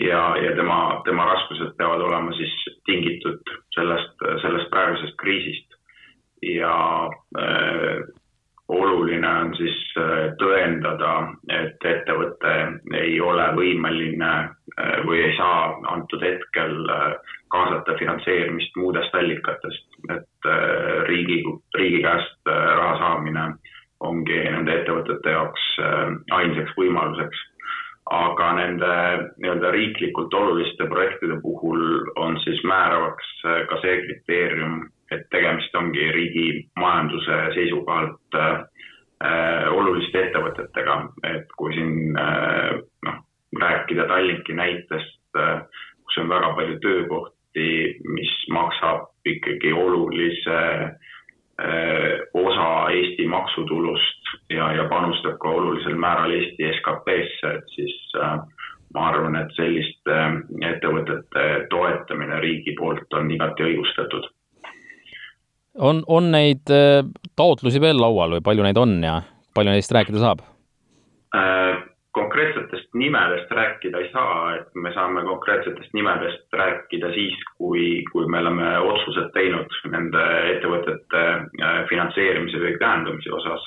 ja, 0.00 0.22
ja 0.42 0.56
tema, 0.56 1.02
tema 1.04 1.24
raskused 1.28 1.76
peavad 1.78 2.00
olema 2.00 2.32
siis 2.34 2.54
tingitud 2.88 3.54
sellest, 3.74 4.26
sellest 4.42 4.70
praegusest 4.70 5.16
kriisist. 5.22 5.70
ja 6.42 6.74
äh, 7.38 8.04
oluline 8.68 9.28
on 9.28 9.54
siis 9.56 9.80
äh, 9.98 10.32
tõendada, 10.40 11.12
et 11.52 11.84
ettevõte 11.84 12.54
ei 12.96 13.18
ole 13.20 13.46
võimeline 13.58 14.32
äh, 14.40 14.96
või 15.04 15.20
ei 15.26 15.36
saa 15.36 15.74
antud 15.92 16.24
hetkel 16.24 16.78
äh, 16.90 17.36
kaasata 17.52 17.96
finantseerimist 18.00 18.76
muudest 18.80 19.14
allikatest, 19.14 19.84
et 20.10 20.48
riigi, 21.08 21.42
riigi 21.76 22.00
käest 22.02 22.48
raha 22.50 22.96
saamine 22.98 23.44
ongi 24.04 24.40
nende 24.42 24.74
ettevõtete 24.80 25.30
jaoks 25.30 25.68
ainsaks 26.34 26.74
võimaluseks 26.76 27.44
aga 28.10 28.50
nende 28.58 28.90
nii-öelda 29.40 29.70
riiklikult 29.72 30.34
oluliste 30.34 30.86
projektide 30.88 31.38
puhul 31.42 32.04
on 32.20 32.36
siis 32.44 32.60
määravaks 32.64 33.30
äh, 33.46 33.62
ka 33.70 33.80
see 33.80 34.02
kriteerium, 34.02 34.82
et 35.12 35.24
tegemist 35.32 35.74
ongi 35.76 36.10
riigi 36.12 36.48
majanduse 36.80 37.38
seisukohalt 37.56 38.38
äh, 38.40 38.50
äh, 39.24 39.72
oluliste 39.72 40.26
ettevõtetega, 40.26 40.98
et 41.30 41.56
kui 41.56 41.72
siin 41.76 42.18
äh, 42.20 42.76
noh, 43.08 43.22
rääkida 43.60 44.08
Tallinki 44.10 44.56
näitest 44.58 45.40
äh,, 45.40 45.64
kus 46.04 46.20
on 46.20 46.28
väga 46.28 46.52
palju 46.58 46.78
töökohti, 46.84 47.68
mis 48.04 48.34
maksab 48.52 49.08
ikkagi 49.24 49.72
olulise 49.72 50.60
äh, 50.60 52.20
osa 52.34 52.68
Eesti 52.92 53.26
maksutulust 53.32 54.23
ja, 54.50 54.72
ja 54.76 54.88
panustab 54.88 55.38
ka 55.42 55.48
olulisel 55.48 55.96
määral 56.00 56.32
Eesti 56.34 56.70
SKP-sse, 56.78 57.52
et 57.58 57.74
siis 57.76 57.96
äh, 58.20 58.38
ma 58.94 59.08
arvan, 59.10 59.36
et 59.40 59.52
selliste 59.58 60.14
äh, 60.14 60.38
ettevõtete 60.70 61.46
toetamine 61.72 62.40
riigi 62.44 62.76
poolt 62.78 63.18
on 63.18 63.30
igati 63.34 63.68
õigustatud. 63.70 64.28
on, 65.78 66.02
on 66.06 66.30
neid 66.32 66.70
äh, 66.70 67.02
taotlusi 67.36 67.80
veel 67.80 68.00
laual 68.00 68.36
või 68.36 68.44
palju 68.44 68.66
neid 68.66 68.78
on 68.78 69.00
ja 69.02 69.22
palju 69.54 69.74
neist 69.74 69.92
rääkida 69.92 70.22
saab 70.22 70.46
äh,? 71.34 71.82
konkreetsetest 72.14 72.94
nimedest 72.94 73.50
rääkida 73.50 73.98
ei 73.98 74.10
saa, 74.12 74.54
et 74.56 74.68
me 74.78 74.92
saame 74.94 75.24
konkreetsetest 75.26 75.90
nimedest 75.98 76.52
rääkida 76.52 77.10
siis, 77.14 77.34
kui, 77.58 78.04
kui 78.12 78.28
me 78.30 78.38
oleme 78.38 78.68
otsused 78.78 79.32
teinud 79.34 79.74
nende 79.90 80.22
ettevõtete 80.52 81.24
finantseerimise 81.90 82.60
või 82.62 82.76
käendamise 82.78 83.34
osas 83.34 83.66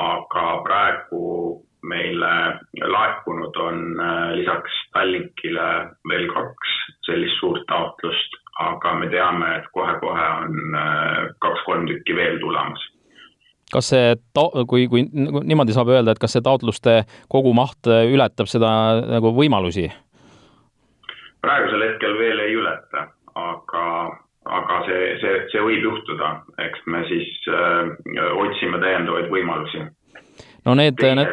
aga 0.00 0.46
praegu 0.64 1.60
meile 1.84 2.32
laekunud 2.80 3.56
on 3.60 3.82
äh, 4.00 4.32
lisaks 4.38 4.78
Tallinkile 4.92 5.68
veel 6.08 6.26
kaks 6.32 6.72
sellist 7.06 7.36
suurt 7.40 7.66
taotlust, 7.68 8.38
aga 8.64 8.94
me 8.98 9.10
teame, 9.12 9.50
et 9.58 9.68
kohe-kohe 9.76 10.26
on 10.40 10.78
äh, 10.80 11.20
kaks-kolm 11.44 11.86
tükki 11.90 12.16
veel 12.16 12.40
tulemas 12.40 12.90
kas 13.74 13.88
see 13.90 14.14
ta-, 14.36 14.64
kui, 14.70 14.86
kui 14.88 15.02
niimoodi 15.10 15.74
saab 15.74 15.88
öelda, 15.90 16.14
et 16.14 16.20
kas 16.22 16.36
see 16.36 16.44
taotluste 16.44 17.00
kogumaht 17.32 17.88
ületab 17.88 18.50
seda 18.50 18.70
nagu 19.16 19.32
võimalusi? 19.34 19.88
praegusel 21.44 21.82
hetkel 21.88 22.14
veel 22.18 22.40
ei 22.44 22.54
ületa, 22.56 23.08
aga 23.36 23.84
aga 24.44 24.80
see, 24.86 25.04
see, 25.22 25.36
see 25.52 25.62
võib 25.64 25.86
juhtuda, 25.88 26.30
eks 26.66 26.82
me 26.86 27.04
siis 27.08 27.30
äh, 27.48 27.94
otsime 28.36 28.80
täiendavaid 28.82 29.30
võimalusi. 29.32 29.86
no 30.64 30.74
need, 30.78 31.00
need, 31.00 31.32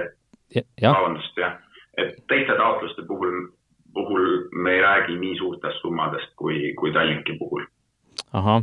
jah. 0.79 0.95
vabandust, 0.95 1.37
jah, 1.37 1.59
et 1.97 2.15
teiste 2.31 2.55
taotluste 2.59 3.03
puhul, 3.07 3.49
puhul 3.93 4.27
me 4.51 4.77
ei 4.77 4.81
räägi 4.81 5.19
nii 5.19 5.37
suurtest 5.39 5.83
summadest 5.83 6.33
kui, 6.39 6.73
kui 6.79 6.93
Tallinki 6.95 7.37
puhul 7.39 7.67
ahah, 8.31 8.61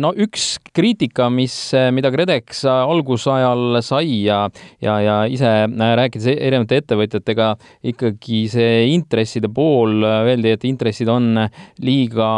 no 0.00 0.10
üks 0.20 0.58
kriitika, 0.76 1.28
mis, 1.32 1.54
mida 1.96 2.10
KredEx 2.12 2.62
algusajal 2.68 3.78
sai 3.84 4.18
ja, 4.26 4.42
ja, 4.84 4.98
ja 5.00 5.16
ise 5.32 5.48
rääkides 5.72 6.28
erinevate 6.34 6.82
ettevõtjatega, 6.82 7.48
ikkagi 7.92 8.42
see 8.52 8.74
intresside 8.92 9.48
pool, 9.52 10.04
öeldi, 10.04 10.52
et 10.52 10.66
intressid 10.68 11.08
on 11.12 11.40
liiga 11.84 12.28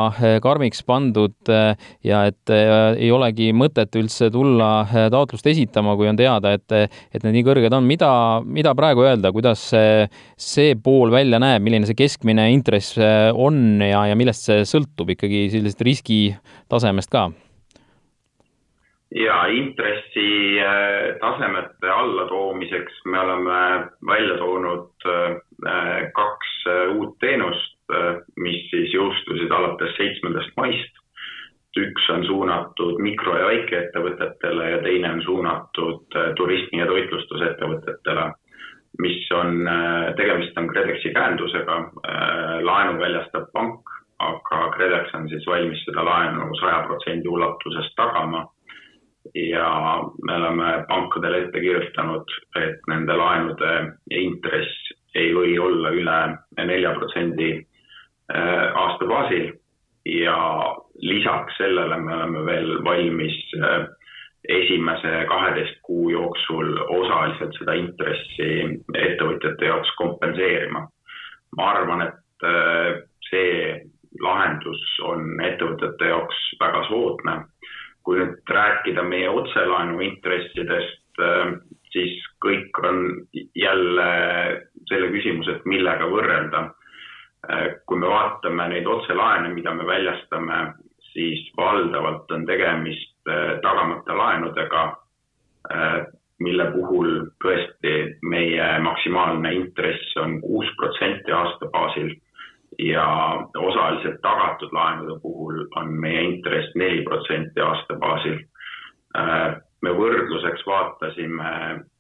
karmiks 0.45 0.85
pandud 0.87 1.50
ja 1.50 2.23
et 2.31 2.55
ei 2.55 3.11
olegi 3.14 3.50
mõtet 3.55 3.99
üldse 3.99 4.31
tulla 4.35 4.87
taotlust 5.11 5.50
esitama, 5.50 5.97
kui 5.99 6.11
on 6.11 6.19
teada, 6.19 6.55
et, 6.55 6.95
et 7.11 7.26
need 7.26 7.41
nii 7.41 7.47
kõrged 7.50 7.75
on. 7.75 7.87
mida, 7.88 8.12
mida 8.47 8.76
praegu 8.79 9.03
öelda, 9.07 9.35
kuidas 9.35 9.67
see, 9.73 10.07
see 10.38 10.79
pool 10.79 11.11
välja 11.14 11.43
näeb, 11.43 11.67
milline 11.67 11.91
see 11.91 11.99
keskmine 11.99 12.47
intress 12.55 12.95
on 13.35 13.83
ja, 13.83 14.07
ja 14.11 14.19
millest 14.19 14.47
see 14.47 14.62
sõltub 14.69 15.11
ikkagi 15.17 15.49
sellisest 15.50 15.83
riski 15.87 16.24
tasemest 16.69 17.11
ka? 17.11 17.31
ja 19.14 19.47
intressi 19.47 20.59
äh, 20.59 21.16
tasemete 21.21 21.90
allatoomiseks 21.90 23.04
me 23.04 23.21
oleme 23.21 23.87
välja 24.07 24.38
toonud 24.38 25.07
äh, 25.07 26.12
kaks 26.12 26.50
äh, 26.66 26.97
uut 26.97 27.19
teenust, 27.21 27.73
mis 28.40 28.62
siis 28.71 28.95
jõustusid 28.95 29.50
alates 29.52 29.97
seitsmendast 29.99 30.54
maist. 30.57 31.00
üks 31.76 32.04
on 32.11 32.23
suunatud 32.25 33.00
mikro- 33.02 33.35
ja 33.37 33.47
väikeettevõtetele 33.47 34.69
ja 34.71 34.78
teine 34.83 35.11
on 35.11 35.23
suunatud 35.23 36.16
turismi- 36.38 36.78
ja 36.78 36.87
toitlustusettevõtetele, 36.87 38.28
mis 39.02 39.26
on, 39.35 39.69
tegemist 40.16 40.59
on 40.59 40.69
KredExi 40.71 41.11
käendusega, 41.12 41.76
laenu 42.62 43.00
väljastab 43.00 43.50
pank 43.52 43.90
aga 44.18 44.59
KredEx 44.76 45.14
on 45.14 45.28
siis 45.28 45.47
valmis 45.47 45.83
seda 45.85 46.04
laenu 46.04 46.50
saja 46.61 46.85
protsendi 46.87 47.28
ulatuses 47.28 47.94
tagama. 47.97 48.47
ja 49.35 50.02
me 50.26 50.35
oleme 50.37 50.85
pankadele 50.88 51.38
ette 51.42 51.61
kirjutanud, 51.61 52.28
et 52.61 52.83
nende 52.88 53.14
laenude 53.16 53.71
intress 54.11 54.90
ei 55.14 55.30
või 55.35 55.54
olla 55.59 55.90
üle 55.97 56.18
nelja 56.66 56.92
protsendi 56.99 57.50
äh, 57.56 58.66
aasta 58.76 59.06
baasil 59.09 59.52
ja 60.04 60.37
lisaks 61.00 61.56
sellele 61.56 61.97
me 61.97 62.14
oleme 62.14 62.44
veel 62.47 62.85
valmis 62.85 63.38
äh, 63.56 63.87
esimese 64.49 65.25
kaheteist 65.28 65.80
kuu 65.83 66.11
jooksul 66.11 66.76
osaliselt 66.99 67.56
seda 67.59 67.78
intressi 67.80 68.50
ettevõtjate 68.92 69.71
jaoks 69.71 69.94
kompenseerima. 69.97 70.85
ma 71.56 71.71
arvan, 71.71 72.02
et 72.02 72.44
äh, 72.44 73.00
see 73.30 73.80
lahendus 74.23 74.83
on 75.02 75.40
ettevõtete 75.42 76.11
jaoks 76.12 76.47
väga 76.61 76.87
soodne. 76.88 77.42
kui 78.04 78.18
nüüd 78.21 78.50
rääkida 78.52 79.00
meie 79.09 79.30
otselaenu 79.33 80.02
intressidest, 80.04 81.21
äh, 81.25 81.54
siis 81.88 82.18
kõik 82.44 82.76
on 82.85 82.99
jälle 83.56 84.09
selle 84.90 85.09
küsimuse, 85.09 85.54
et 85.54 85.64
millega 85.64 86.04
võrrelda. 86.12 86.61
Äh, 87.49 87.80
kui 87.87 87.97
me 87.99 88.11
vaatame 88.12 88.66
neid 88.68 88.87
otselaene, 88.87 89.54
mida 89.54 89.73
me 89.75 89.87
väljastame, 89.88 90.75
siis 91.14 91.49
valdavalt 91.56 92.30
on 92.37 92.44
tegemist 92.44 93.16
äh, 93.28 93.56
tagamata 93.62 94.18
laenudega, 94.18 94.85
mille 96.44 96.64
puhul 96.75 97.30
tõesti 97.40 97.92
meie 98.28 98.66
maksimaalne 98.85 99.54
intress 99.54 100.12
on 100.21 100.42
kuus 100.42 100.68
protsenti 100.76 101.33
aasta 101.33 101.71
baasil 101.73 102.11
ja 102.78 103.07
osaliselt 103.59 104.21
tagatud 104.23 104.73
laenude 104.73 105.21
puhul 105.23 105.66
on 105.76 105.93
meie 105.93 106.23
intress 106.23 106.75
neli 106.75 107.02
protsenti 107.02 107.61
aasta 107.61 107.97
baasil. 108.00 108.38
Äh, 109.19 109.57
me 109.83 109.93
võrdluseks 109.95 110.64
vaatasime, 110.66 111.50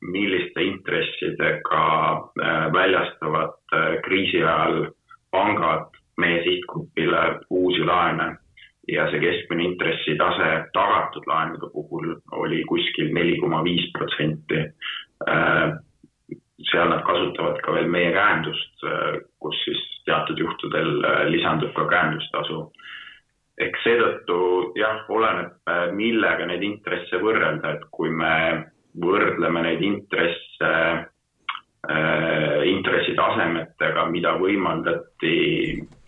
milliste 0.00 0.62
intressidega 0.64 1.84
äh, 2.14 2.72
väljastavad 2.72 3.58
äh, 3.72 4.00
kriisi 4.06 4.42
ajal 4.42 4.88
pangad 5.30 5.94
meie 6.18 6.42
sihtgrupile 6.44 7.22
uusi 7.50 7.84
laene 7.84 8.34
ja 8.88 9.06
see 9.10 9.20
keskmine 9.22 9.64
intressitase 9.70 10.50
tagatud 10.76 11.26
laenude 11.26 11.70
puhul 11.72 12.14
oli 12.32 12.60
kuskil 12.68 13.10
neli 13.14 13.38
koma 13.40 13.62
viis 13.64 13.88
protsenti 13.96 14.60
seal 16.70 16.88
nad 16.88 17.02
kasutavad 17.06 17.58
ka 17.64 17.72
veel 17.74 17.88
meie 17.90 18.12
käendust, 18.14 18.84
kus 19.40 19.58
siis 19.64 19.82
teatud 20.08 20.38
juhtudel 20.38 21.04
äh, 21.04 21.24
lisandub 21.32 21.72
ka 21.76 21.86
käendustasu. 21.90 22.70
ehk 23.54 23.76
seetõttu 23.84 24.36
jah, 24.74 25.04
oleneb, 25.08 25.52
äh, 25.70 25.86
millega 25.94 26.46
neid 26.50 26.62
intresse 26.66 27.20
võrrelda, 27.22 27.76
et 27.76 27.84
kui 27.94 28.10
me 28.10 28.64
võrdleme 28.98 29.62
neid 29.62 29.82
intresse 29.82 30.70
äh, 30.70 32.58
intressitasemetega, 32.70 34.08
mida 34.10 34.34
võimaldati 34.40 35.36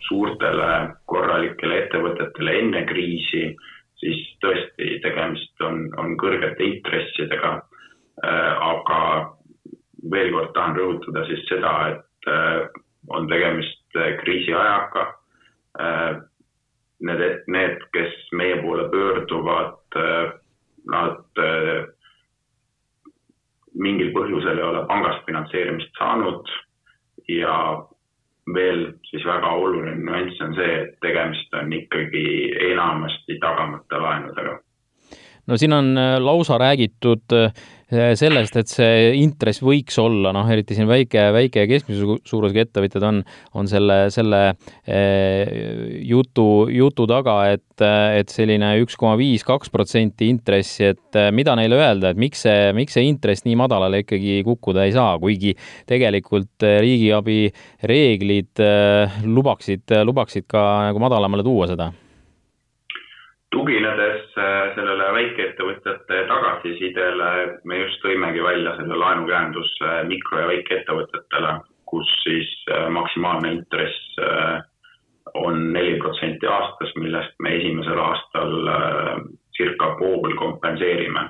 suurtele 0.07 0.73
korralikele 1.05 1.79
ettevõtetele 1.85 2.59
enne 2.61 2.83
kriisi, 2.89 3.55
siis 3.99 4.27
tõesti 4.43 4.99
tegemist 5.03 5.63
on, 5.63 5.87
on 5.97 6.17
kõrgete 6.19 6.63
intressidega 6.63 7.55
äh,. 7.57 8.53
aga 8.71 8.99
veel 10.11 10.31
kord 10.31 10.53
tahan 10.55 10.77
rõhutada 10.77 11.25
siis 11.27 11.43
seda, 11.49 11.73
et 11.95 12.31
äh, 12.31 12.67
on 13.09 13.27
tegemist 13.31 13.76
äh, 13.97 14.17
kriisiajaga. 14.21 15.05
Äh, 15.79 16.21
need, 16.99 17.43
need, 17.47 17.83
kes 17.93 18.13
meie 18.33 18.61
poole 18.61 18.87
pöörduvad, 18.89 19.77
äh, 19.95 20.31
nad 20.87 21.41
mingil 23.77 24.13
põhjusel 24.15 24.57
ei 24.57 24.63
ole 24.65 24.85
pangast 24.89 25.25
finantseerimist 25.27 25.91
saanud 25.99 26.47
ja 27.29 27.57
veel 28.55 28.85
siis 29.09 29.25
väga 29.27 29.51
oluline 29.59 29.97
nüanss 29.99 30.39
on 30.41 30.55
see, 30.57 30.77
et 30.85 30.95
tegemist 31.03 31.53
on 31.59 31.73
ikkagi 31.75 32.23
enamasti 32.71 33.37
tagamata 33.43 33.99
laenudega. 34.01 34.55
no 35.47 35.57
siin 35.57 35.73
on 35.73 35.91
lausa 36.23 36.57
räägitud 36.57 37.35
äh, 37.35 37.51
sellest, 37.87 38.55
et 38.59 38.67
see 38.67 39.11
intress 39.21 39.61
võiks 39.63 39.95
olla, 40.01 40.33
noh, 40.35 40.47
eriti 40.51 40.75
siin 40.75 40.89
väike, 40.89 41.29
väike 41.35 41.63
ja 41.63 41.69
keskmise 41.69 42.17
suurusega 42.27 42.65
ettevõtjad 42.65 43.05
on, 43.07 43.21
on 43.55 43.69
selle, 43.71 43.99
selle 44.11 44.41
eh, 44.83 46.01
jutu, 46.07 46.67
jutu 46.73 47.07
taga, 47.07 47.37
et, 47.55 47.85
et 48.19 48.33
selline 48.33 48.73
üks 48.83 48.97
koma 48.99 49.15
viis, 49.19 49.45
kaks 49.47 49.71
protsenti 49.71 50.27
intressi, 50.27 50.89
et 50.91 51.19
eh, 51.19 51.29
mida 51.31 51.55
neile 51.59 51.79
öelda, 51.79 52.11
et 52.11 52.19
miks 52.19 52.43
see, 52.43 52.73
miks 52.75 52.97
see 52.97 53.07
intress 53.07 53.47
nii 53.47 53.55
madalale 53.59 54.03
ikkagi 54.03 54.41
kukkuda 54.47 54.83
ei 54.87 54.95
saa, 54.95 55.15
kuigi 55.21 55.55
tegelikult 55.87 56.67
riigiabi 56.67 57.39
reeglid 57.87 58.65
lubaksid, 59.23 59.95
lubaksid 60.03 60.49
ka 60.51 60.67
nagu 60.89 61.07
madalamale 61.07 61.47
tuua 61.47 61.71
seda 61.71 61.91
tuginedes 63.51 64.23
äh, 64.37 64.75
sellele 64.75 65.11
väikeettevõtjate 65.15 66.23
tagasisidele, 66.29 67.29
me 67.63 67.79
just 67.83 68.01
tõimegi 68.03 68.43
välja 68.43 68.75
selle 68.79 68.97
laenukäenduse 68.99 69.93
mikro- 70.09 70.41
ja 70.43 70.49
väikeettevõtetele, 70.51 71.53
kus 71.87 72.09
siis 72.23 72.49
äh, 72.71 72.89
maksimaalne 72.91 73.53
intress 73.59 74.19
äh, 74.19 74.59
on 75.33 75.71
neli 75.73 75.95
protsenti 76.01 76.47
aastas, 76.47 76.91
millest 76.95 77.35
me 77.43 77.55
esimesel 77.57 77.99
aastal 77.99 78.53
circa 79.57 79.89
pool 79.99 80.35
kompenseerime. 80.39 81.29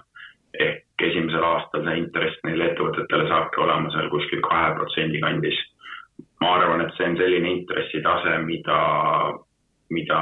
ehk 0.60 1.04
esimesel 1.04 1.44
aastal 1.44 1.84
see 1.86 1.98
intress 2.00 2.38
neile 2.46 2.70
ettevõtetele 2.72 3.28
saabki 3.30 3.60
olema 3.62 3.92
seal 3.94 4.08
kuskil 4.10 4.40
kahe 4.42 4.72
protsendi 4.78 5.20
kandis. 5.22 5.58
ma 6.42 6.54
arvan, 6.56 6.82
et 6.82 6.94
see 6.98 7.10
on 7.10 7.18
selline 7.18 7.52
intressitase, 7.52 8.38
mida 8.46 8.78
mida 9.94 10.20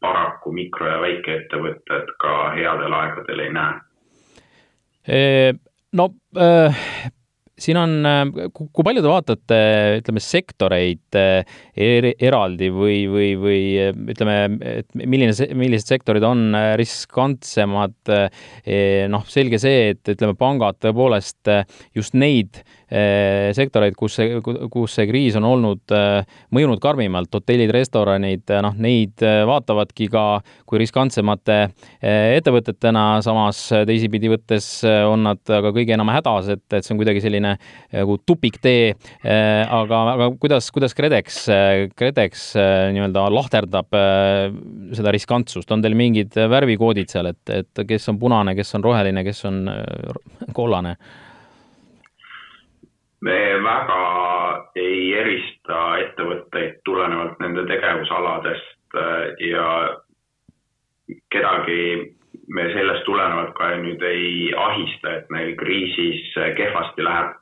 paraku 0.00 0.52
mikro- 0.52 0.88
ja 0.88 1.00
väikeettevõtted 1.02 2.14
ka 2.20 2.38
headel 2.56 2.96
aegadel 3.00 3.44
ei 3.46 3.52
näe? 3.52 3.74
no 5.92 6.06
äh, 6.40 6.84
siin 7.60 7.78
on, 7.78 7.92
kui 8.54 8.86
palju 8.86 9.02
te 9.02 9.10
vaatate, 9.10 9.58
ütleme, 10.00 10.22
sektoreid 10.22 11.18
er, 11.18 12.08
eraldi 12.12 12.70
või, 12.74 13.04
või, 13.10 13.28
või 13.38 13.60
ütleme, 14.14 14.36
et 14.80 14.88
milline, 14.98 15.34
millised 15.54 15.92
sektorid 15.94 16.26
on 16.26 16.56
riskantsemad? 16.80 17.96
noh, 19.14 19.26
selge 19.30 19.60
see, 19.62 19.92
et 19.94 20.14
ütleme, 20.14 20.36
pangad 20.38 20.80
tõepoolest 20.82 21.52
just 21.94 22.18
neid 22.18 22.64
sektoreid, 22.88 23.94
kus 23.98 24.18
see, 24.18 24.40
kus 24.72 24.96
see 24.98 25.06
kriis 25.08 25.38
on 25.38 25.46
olnud, 25.48 25.94
mõjunud 26.54 26.80
karmimalt, 26.82 27.32
hotellid, 27.34 27.72
restoranid, 27.74 28.44
noh, 28.64 28.76
neid 28.78 29.24
vaatavadki 29.48 30.08
ka 30.12 30.24
kui 30.68 30.80
riskantsemate 30.82 31.58
ettevõtetena, 32.04 33.22
samas 33.24 33.62
teisipidi 33.88 34.30
võttes 34.32 34.68
on 34.84 35.24
nad 35.28 35.40
aga 35.48 35.72
kõige 35.74 35.96
enam 35.96 36.12
hädas, 36.12 36.50
et, 36.54 36.64
et 36.70 36.84
see 36.84 36.94
on 36.94 37.00
kuidagi 37.00 37.22
selline 37.24 37.54
nagu 37.94 38.18
tupiktee. 38.26 38.94
aga, 39.24 40.00
aga 40.14 40.30
kuidas, 40.40 40.70
kuidas 40.74 40.96
KredEx, 40.96 41.40
KredEx 41.96 42.46
nii-öelda 42.94 43.26
lahterdab 43.32 43.98
seda 44.94 45.14
riskantsust, 45.14 45.70
on 45.72 45.84
teil 45.84 45.96
mingid 45.98 46.36
värvikoodid 46.50 47.12
seal, 47.12 47.32
et, 47.32 47.42
et 47.62 47.84
kes 47.88 48.10
on 48.12 48.20
punane, 48.20 48.56
kes 48.58 48.74
on 48.78 48.84
roheline, 48.86 49.24
kes 49.26 49.44
on 49.50 49.62
kollane? 50.56 50.96
Me 53.24 53.38
väga 53.64 54.00
ei 54.76 55.14
erista 55.16 55.78
ettevõtteid 56.02 56.82
tulenevalt 56.84 57.38
nende 57.40 57.64
tegevusaladest 57.70 58.98
ja 59.40 59.68
kedagi 61.32 62.14
me 62.48 62.66
sellest 62.72 63.04
tulenevalt 63.06 63.54
ka 63.56 63.70
nüüd 63.80 64.02
ei 64.04 64.52
ahista, 64.56 65.16
et 65.18 65.32
neil 65.32 65.54
kriisis 65.60 66.34
kehvasti 66.56 67.04
läheb. 67.04 67.40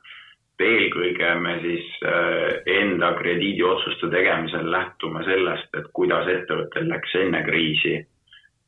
eelkõige 0.63 1.29
me 1.43 1.57
siis 1.59 1.87
äh, 2.07 2.61
enda 2.71 3.09
krediidiotsuste 3.17 4.07
tegemisel 4.13 4.69
lähtume 4.71 5.23
sellest, 5.25 5.73
et 5.75 5.89
kuidas 5.97 6.29
ettevõttel 6.31 6.87
läks 6.87 7.15
enne 7.19 7.41
kriisi. 7.43 7.97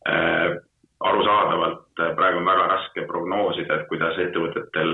Äh, 0.09 0.57
arusaadavalt 0.99 2.01
äh, 2.01 2.11
praegu 2.17 2.41
on 2.41 2.49
väga 2.49 2.65
raske 2.73 3.05
prognoosida, 3.07 3.77
et 3.77 3.87
kuidas 3.87 4.19
ettevõtetel 4.25 4.91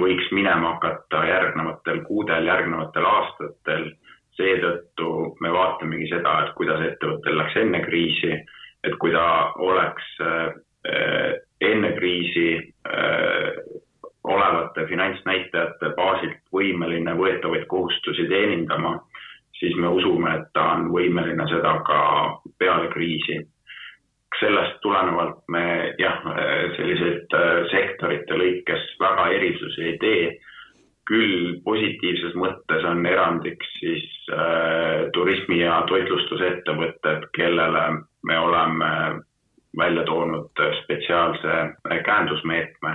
võiks 0.00 0.30
minema 0.32 0.74
hakata 0.74 1.24
järgnevatel 1.28 2.02
kuudel, 2.08 2.46
järgnevatel 2.46 3.06
aastatel. 3.06 3.92
seetõttu 4.34 5.36
me 5.40 5.50
vaatamegi 5.54 6.08
seda, 6.10 6.30
et 6.42 6.54
kuidas 6.58 6.80
ettevõttel 6.82 7.36
läks 7.38 7.54
enne 7.56 7.80
kriisi 7.84 8.32
et 8.84 8.98
kui 9.00 9.12
ta 9.12 9.52
oleks 9.64 10.10
äh, 10.20 11.32
enne 11.60 11.92
kriisi 11.96 12.48
äh, 12.58 13.56
olevate 14.24 14.86
finantsnäitajate 14.88 15.92
baasilt 15.96 16.40
võimeline 16.52 17.16
võetavaid 17.18 17.66
kohustusi 17.68 18.28
teenindama, 18.28 18.96
siis 19.58 19.76
me 19.76 19.90
usume, 19.98 20.36
et 20.38 20.48
ta 20.56 20.70
on 20.76 20.88
võimeline 20.92 21.48
seda 21.50 21.76
ka 21.86 22.00
peale 22.58 22.88
kriisi. 22.92 23.40
Sellest 24.40 24.80
tulenevalt 24.82 25.42
me 25.48 25.94
jah, 25.98 26.20
selliseid 26.76 27.36
äh, 27.38 27.60
sektorite 27.70 28.38
lõikes 28.40 28.88
väga 29.00 29.28
erisusi 29.38 29.88
ei 29.92 29.98
tee. 30.02 30.26
küll 31.04 31.58
positiivses 31.64 32.32
mõttes 32.32 32.84
on 32.88 33.04
erandiks 33.06 33.66
siis 33.76 34.04
äh, 34.32 35.10
turismi- 35.12 35.58
ja 35.60 35.82
toitlustusettevõtted, 35.88 37.26
kellele 37.36 37.82
me 38.24 38.38
oleme 38.38 38.88
välja 39.76 40.04
toonud 40.08 40.62
spetsiaalse 40.80 41.58
käendusmeetme 42.06 42.94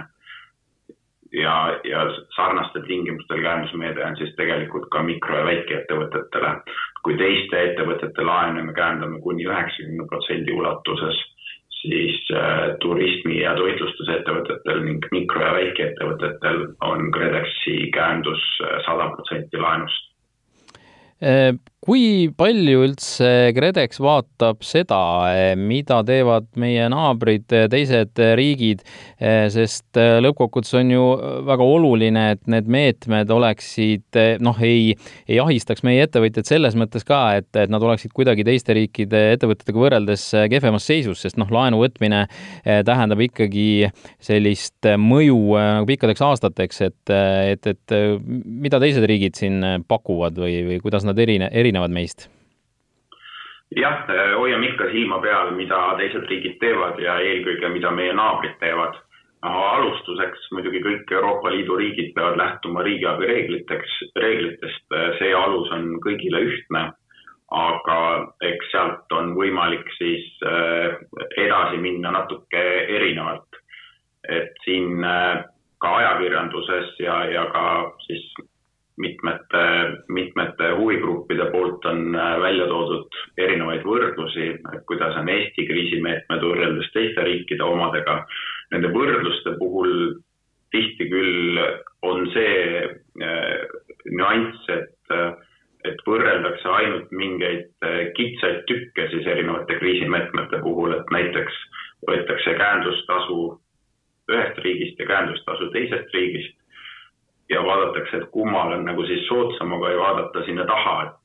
ja, 1.32 1.80
ja 1.84 2.06
sarnastel 2.36 2.82
tingimustel 2.88 3.42
käendusmeede 3.42 4.06
on 4.06 4.18
siis 4.18 4.36
tegelikult 4.36 4.90
ka 4.92 5.04
mikro- 5.04 5.38
ja 5.38 5.46
väikeettevõtetele. 5.46 6.54
kui 7.04 7.16
teiste 7.18 7.60
ettevõtete 7.64 8.24
laene 8.26 8.64
me 8.64 8.74
käendame 8.74 9.22
kuni 9.24 9.46
üheksakümne 9.48 10.06
protsendi 10.10 10.52
ulatuses, 10.52 11.22
siis 11.82 12.28
äh, 12.36 12.76
turismi- 12.84 13.40
ja 13.42 13.56
toitlustusettevõtetel 13.56 14.84
ning 14.84 15.06
mikro- 15.12 15.46
ja 15.46 15.54
väikeettevõtetel 15.54 16.66
on 16.82 17.12
KredExi 17.12 17.92
käendus 17.96 18.44
äh, 18.64 18.82
sada 18.86 19.10
protsenti 19.16 19.58
laenust 19.58 20.12
äh, 21.24 21.56
kui 21.80 22.28
palju 22.36 22.82
üldse 22.84 23.30
KredEx 23.56 24.02
vaatab 24.04 24.66
seda, 24.68 25.00
mida 25.56 26.02
teevad 26.04 26.50
meie 26.60 26.90
naabrid, 26.92 27.48
teised 27.72 28.20
riigid, 28.36 28.84
sest 29.20 29.96
lõppkokkuvõttes 29.96 30.76
on 30.76 30.92
ju 30.92 31.06
väga 31.48 31.68
oluline, 31.76 32.26
et 32.36 32.44
need 32.52 32.68
meetmed 32.72 33.32
oleksid 33.32 34.20
noh, 34.44 34.60
ei, 34.66 34.92
ei 35.32 35.40
ahistaks 35.40 35.86
meie 35.88 36.04
ettevõtjaid 36.04 36.52
selles 36.52 36.76
mõttes 36.80 37.08
ka, 37.08 37.22
et, 37.40 37.50
et 37.56 37.72
nad 37.72 37.84
oleksid 37.86 38.12
kuidagi 38.16 38.44
teiste 38.48 38.76
riikide 38.76 39.24
ettevõtetega 39.38 39.84
võrreldes 39.86 40.28
kehvemas 40.52 40.88
seisus, 40.90 41.24
sest 41.24 41.40
noh, 41.40 41.48
laenu 41.54 41.80
võtmine 41.80 42.26
tähendab 42.86 43.24
ikkagi 43.24 43.88
sellist 44.20 44.92
mõju 45.00 45.40
nagu 45.56 45.88
pikkadeks 45.88 46.28
aastateks, 46.28 46.84
et, 46.90 47.16
et, 47.56 47.72
et 47.72 47.98
mida 48.28 48.84
teised 48.84 49.08
riigid 49.08 49.40
siin 49.40 49.64
pakuvad 49.88 50.36
või, 50.44 50.60
või 50.68 50.84
kuidas 50.84 51.08
nad 51.08 51.20
erine, 51.24 51.48
erinevad 51.48 51.69
erinevad 51.70 51.94
meist? 51.94 52.30
jah, 53.78 54.08
hoiame 54.38 54.72
ikka 54.72 54.90
silma 54.92 55.20
peal, 55.22 55.52
mida 55.54 55.80
teised 56.00 56.26
riigid 56.30 56.58
teevad 56.62 56.98
ja 57.02 57.20
eelkõige, 57.22 57.70
mida 57.70 57.92
meie 57.94 58.16
naabrid 58.18 58.58
teevad. 58.64 58.98
alustuseks 59.42 60.50
muidugi 60.52 60.82
kõik 60.84 61.12
Euroopa 61.16 61.52
Liidu 61.54 61.78
riigid 61.80 62.10
peavad 62.16 62.38
lähtuma 62.38 62.82
riigiabi 62.84 63.28
reegliteks, 63.30 63.94
reeglitest, 64.20 64.96
see 65.20 65.30
alus 65.34 65.70
on 65.72 66.00
kõigile 66.06 66.42
ühtne. 66.50 66.92
aga 67.52 68.00
eks 68.46 68.72
sealt 68.72 69.12
on 69.12 69.32
võimalik 69.36 69.88
siis 69.98 70.26
eh, 70.46 70.98
edasi 71.38 71.78
minna 71.78 72.12
natuke 72.12 72.66
erinevalt. 72.98 73.62
et 74.30 74.54
siin 74.66 75.04
eh, 75.04 75.46
ka 75.78 75.96
ajakirjanduses 75.96 77.00
ja, 77.00 77.24
ja 77.26 77.46
ka 77.54 77.94
siis 78.06 78.26
mitmete, 79.00 79.64
mitmete 80.08 80.72
huvigruppide 80.76 81.46
poolt 81.52 81.86
on 81.86 82.16
äh, 82.16 82.40
välja 82.42 82.68
toodud 82.68 83.20
erinevaid 83.38 83.86
võrdlusi, 83.88 84.50
et 84.74 84.84
kuidas 84.92 85.16
on 85.20 85.30
Eesti 85.32 85.66
kriisimeetmed 85.70 86.44
võrreldes 86.44 86.92
teiste 86.96 87.24
riikide 87.24 87.64
omadega. 87.64 88.20
Nende 88.74 88.92
võrdluste 88.94 89.56
puhul 89.60 89.94
tihti 90.76 91.08
küll 91.12 91.62
on 92.06 92.28
see 92.36 92.84
äh, 92.84 93.64
nüanss, 94.12 94.68
et, 94.76 95.16
äh, 95.16 95.32
et 95.88 96.04
võrreldakse 96.06 96.76
ainult 96.76 97.12
mingeid 97.16 97.72
kitsaid 98.20 98.66
tükke 98.68 99.08
siis 99.14 99.28
erinevate 99.32 99.80
kriisimeetmete 99.80 100.60
puhul, 100.66 100.92
et 100.98 101.16
näiteks 101.16 101.56
võetakse 102.08 102.58
käendustasu 102.60 103.44
ühest 104.30 104.60
riigist 104.66 105.00
ja 105.00 105.08
käendustasu 105.08 105.72
teisest 105.72 106.12
riigist 106.14 106.59
ja 107.50 107.64
vaadatakse, 107.64 108.18
et 108.18 108.30
kummal 108.32 108.74
on 108.78 108.86
nagu 108.86 109.06
siis 109.06 109.26
soodsam, 109.28 109.74
aga 109.78 109.90
ei 109.90 109.98
vaadata 109.98 110.44
sinna 110.46 110.66
taha, 110.70 110.96
et 111.08 111.16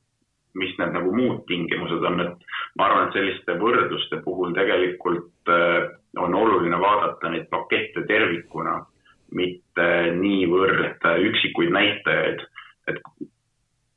mis 0.59 0.73
need 0.79 0.95
nagu 0.95 1.11
muud 1.15 1.43
tingimused 1.49 2.03
on, 2.09 2.23
et 2.23 2.49
ma 2.79 2.87
arvan, 2.87 3.07
et 3.07 3.17
selliste 3.19 3.57
võrdluste 3.59 4.21
puhul 4.25 4.55
tegelikult 4.55 5.53
äh, 5.53 5.91
on 6.17 6.35
oluline 6.35 6.79
vaadata 6.79 7.31
neid 7.33 7.47
pakette 7.51 8.05
tervikuna, 8.07 8.79
mitte 9.35 9.87
niivõrd 10.15 11.05
üksikuid 11.29 11.73
näitajaid, 11.75 12.45
et 12.91 13.01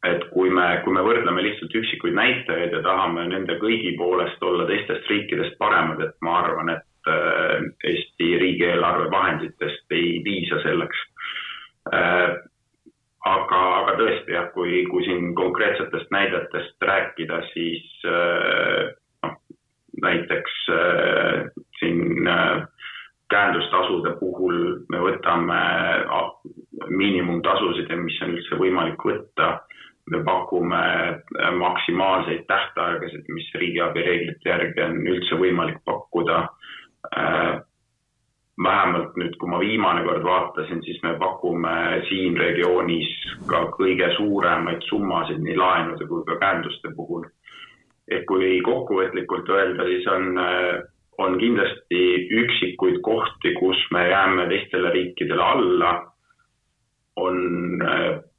et 0.07 0.23
kui 0.31 0.47
me, 0.55 0.64
kui 0.85 0.95
me 0.95 1.03
võrdleme 1.03 1.43
lihtsalt 1.43 1.73
üksikuid 1.75 2.14
näitajaid 2.14 2.73
ja 2.73 2.81
tahame 2.85 3.25
nende 3.29 3.57
kõigi 3.59 3.97
poolest 3.99 4.43
olla 4.47 4.64
teistest 4.69 5.11
riikidest 5.11 5.57
paremad, 5.59 6.01
et 6.05 6.14
ma 6.23 6.37
arvan, 6.38 6.71
et 6.77 7.11
äh, 7.11 7.67
Eesti 7.91 8.29
riigieelarve 8.45 9.11
vahenditest 9.11 9.97
ei 9.99 10.21
piisa 10.25 10.62
selleks 10.62 11.03
Äh, 11.09 11.18
aga, 11.92 13.61
aga 13.81 13.96
tõesti 13.98 14.35
jah, 14.35 14.48
kui, 14.55 14.85
kui 14.90 15.05
siin 15.07 15.35
konkreetsetest 15.38 16.11
näidetest 16.14 16.88
rääkida, 16.90 17.42
siis 17.53 17.87
äh, 18.09 18.90
noh, 19.24 19.38
näiteks 20.03 20.59
äh, 20.74 21.48
siin 21.79 22.29
käendustasude 23.29 24.14
puhul 24.20 24.61
me 24.88 25.01
võtame 25.05 25.59
miinimumtasusid, 26.88 27.90
mis 28.01 28.20
on 28.24 28.37
üldse 28.37 28.61
võimalik 28.61 29.05
võtta. 29.05 29.59
me 30.09 30.22
pakume 30.24 30.79
maksimaalseid 31.61 32.46
tähtaegasid, 32.48 33.27
mis 33.29 33.51
riigiabi 33.61 34.01
reeglite 34.07 34.48
järgi 34.48 34.81
on 34.81 34.94
üldse 35.05 35.37
võimalik 35.37 35.83
pakkuda 35.85 36.38
vähemalt 38.62 39.16
nüüd, 39.16 39.37
kui 39.38 39.51
ma 39.51 39.61
viimane 39.62 40.03
kord 40.07 40.25
vaatasin, 40.27 40.83
siis 40.85 40.99
me 41.03 41.14
pakume 41.18 42.03
siin 42.09 42.37
regioonis 42.38 43.11
ka 43.51 43.64
kõige 43.77 44.11
suuremaid 44.16 44.83
summasid 44.88 45.42
nii 45.44 45.57
laenude 45.57 46.07
kui 46.11 46.25
ka 46.27 46.38
käenduste 46.42 46.94
puhul. 46.97 47.27
et 48.09 48.25
kui 48.25 48.61
kokkuvõtlikult 48.64 49.51
öelda, 49.53 49.85
siis 49.85 50.07
on, 50.09 50.38
on 51.18 51.35
kindlasti 51.38 51.99
üksikuid 52.40 53.03
kohti, 53.05 53.53
kus 53.59 53.83
me 53.92 54.09
jääme 54.09 54.47
teistele 54.49 54.90
riikidele 54.90 55.42
alla. 55.42 55.92
on 57.16 57.37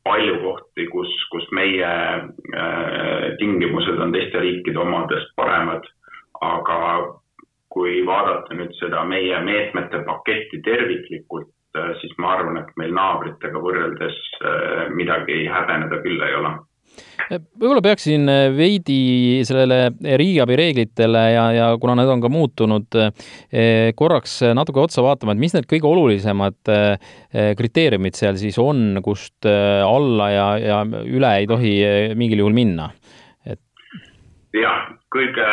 palju 0.10 0.36
kohti, 0.42 0.88
kus, 0.88 1.12
kus 1.32 1.46
meie 1.52 1.86
äh, 1.86 3.26
tingimused 3.40 4.00
on 4.00 4.14
teiste 4.16 4.42
riikide 4.42 4.80
omadest 4.82 5.34
paremad, 5.38 5.86
aga 6.42 6.80
kui 7.70 8.00
vaadata 8.06 8.56
nüüd 8.58 8.74
seda 8.80 9.04
meie 9.06 9.40
meetmete 9.46 10.02
paketti 10.08 10.62
terviklikult, 10.66 11.52
siis 12.02 12.16
ma 12.18 12.34
arvan, 12.38 12.64
et 12.64 12.72
meil 12.82 12.96
naabritega 12.98 13.62
võrreldes 13.62 14.18
midagi 14.98 15.44
häbeneda 15.52 16.02
küll 16.06 16.26
ei 16.26 16.36
ole 16.40 16.58
võib-olla 17.30 17.82
peaksin 17.86 18.26
veidi 18.58 19.42
sellele 19.48 19.92
riigiabi 20.18 20.58
reeglitele 20.58 21.22
ja, 21.34 21.44
ja 21.54 21.68
kuna 21.82 21.96
need 22.00 22.10
on 22.10 22.24
ka 22.24 22.32
muutunud, 22.34 23.00
korraks 24.00 24.40
natuke 24.58 24.82
otsa 24.82 25.04
vaatama, 25.06 25.36
et 25.36 25.44
mis 25.44 25.56
need 25.56 25.70
kõige 25.70 25.90
olulisemad 25.90 26.74
kriteeriumid 27.60 28.18
seal 28.18 28.40
siis 28.42 28.58
on, 28.62 29.00
kust 29.06 29.46
alla 29.46 30.32
ja, 30.34 30.48
ja 30.64 30.82
üle 31.06 31.34
ei 31.42 31.50
tohi 31.50 31.76
mingil 32.20 32.46
juhul 32.46 32.58
minna? 32.58 32.90
Jah, 34.54 34.90
kõige 35.14 35.48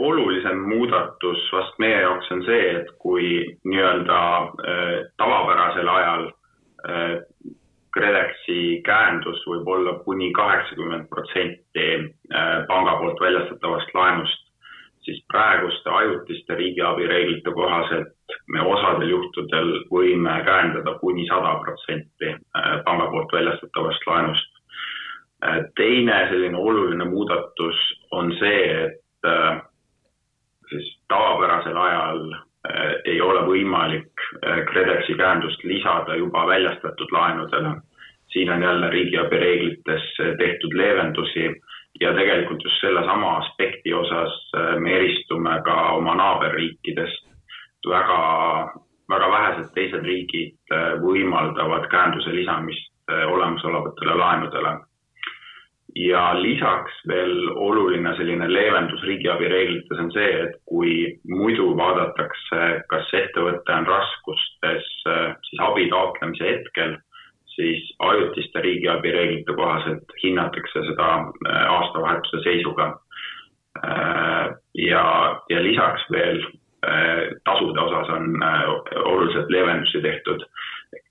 olulisem 0.00 0.60
muudatus 0.68 1.46
vast 1.52 1.78
meie 1.82 2.00
jaoks 2.02 2.30
on 2.32 2.44
see, 2.46 2.66
et 2.80 2.92
kui 3.02 3.30
nii-öelda 3.68 4.20
äh, 4.40 4.92
tavapärasel 5.20 5.88
ajal 5.88 6.28
äh, 6.88 7.16
KredExi 7.94 8.80
käendus 8.86 9.42
võib 9.50 9.66
olla 9.68 9.96
kuni 10.04 10.30
kaheksakümmend 10.32 11.08
protsenti 11.10 11.88
äh, 11.96 12.54
panga 12.70 12.96
poolt 13.00 13.20
väljastatavast 13.20 13.92
laenust, 13.94 14.46
siis 15.04 15.20
praeguste 15.32 15.90
ajutiste 15.90 16.54
riigiabi 16.54 17.08
reeglite 17.10 17.52
kohaselt 17.52 18.16
me 18.52 18.62
osadel 18.62 19.08
juhtudel 19.10 19.72
võime 19.90 20.36
käendada 20.46 20.94
kuni 21.00 21.26
sada 21.26 21.56
protsenti 21.64 22.34
panga 22.84 23.08
poolt 23.10 23.32
väljastatavast 23.32 24.06
laenust 24.06 24.59
teine 25.76 26.28
selline 26.28 26.56
oluline 26.56 27.04
muudatus 27.04 27.76
on 28.10 28.32
see, 28.38 28.84
et 28.84 29.26
äh, 29.26 29.60
siis 30.68 31.00
tavapärasel 31.08 31.76
ajal 31.76 32.32
äh, 32.32 32.94
ei 33.04 33.20
ole 33.20 33.44
võimalik 33.46 34.26
KredExi 34.72 35.16
käendust 35.16 35.64
lisada 35.64 36.16
juba 36.16 36.46
väljastatud 36.46 37.12
laenudele. 37.12 37.80
siin 38.32 38.50
on 38.50 38.62
jälle 38.62 38.90
riigiabi 38.90 39.36
reeglites 39.36 40.02
tehtud 40.38 40.74
leevendusi 40.74 41.48
ja 42.00 42.12
tegelikult 42.14 42.64
just 42.64 42.80
sellesama 42.80 43.36
aspekti 43.36 43.94
osas 43.94 44.36
me 44.78 44.92
eristume 44.96 45.62
ka 45.64 45.90
oma 45.92 46.14
naaberriikidest. 46.14 47.26
väga, 47.88 48.20
väga 49.08 49.30
vähesed 49.30 49.72
teised 49.74 50.04
riigid 50.04 50.54
võimaldavad 51.02 51.88
käenduse 51.90 52.30
lisamist 52.30 52.92
olemasolevatele 53.26 54.14
laenudele 54.14 54.76
ja 55.96 56.22
lisaks 56.38 57.00
veel 57.08 57.50
oluline 57.54 58.14
selline 58.16 58.46
leevendus 58.52 59.02
riigiabi 59.02 59.48
reeglites 59.48 59.98
on 59.98 60.10
see, 60.14 60.30
et 60.44 60.56
kui 60.68 60.92
muidu 61.28 61.72
vaadatakse, 61.76 62.60
kas 62.92 63.14
ettevõte 63.22 63.74
on 63.74 63.86
raskustes 63.88 64.90
siis 65.02 65.62
abi 65.66 65.88
taotlemise 65.90 66.46
hetkel, 66.46 66.98
siis 67.60 67.96
ajutiste 67.98 68.60
riigiabi 68.60 69.12
reeglite 69.12 69.54
kohaselt 69.54 70.14
hinnatakse 70.22 70.84
seda 70.88 71.08
äh, 71.18 71.62
aastavahetuse 71.76 72.42
seisuga. 72.44 72.88
Äh, 73.84 74.46
ja, 74.74 75.04
ja 75.48 75.62
lisaks 75.62 76.06
veel 76.12 76.42
äh, 76.86 77.22
tasude 77.44 77.80
osas 77.80 78.08
on 78.16 78.42
oluliselt 79.04 79.50
leevendusi 79.50 80.02
tehtud 80.02 80.46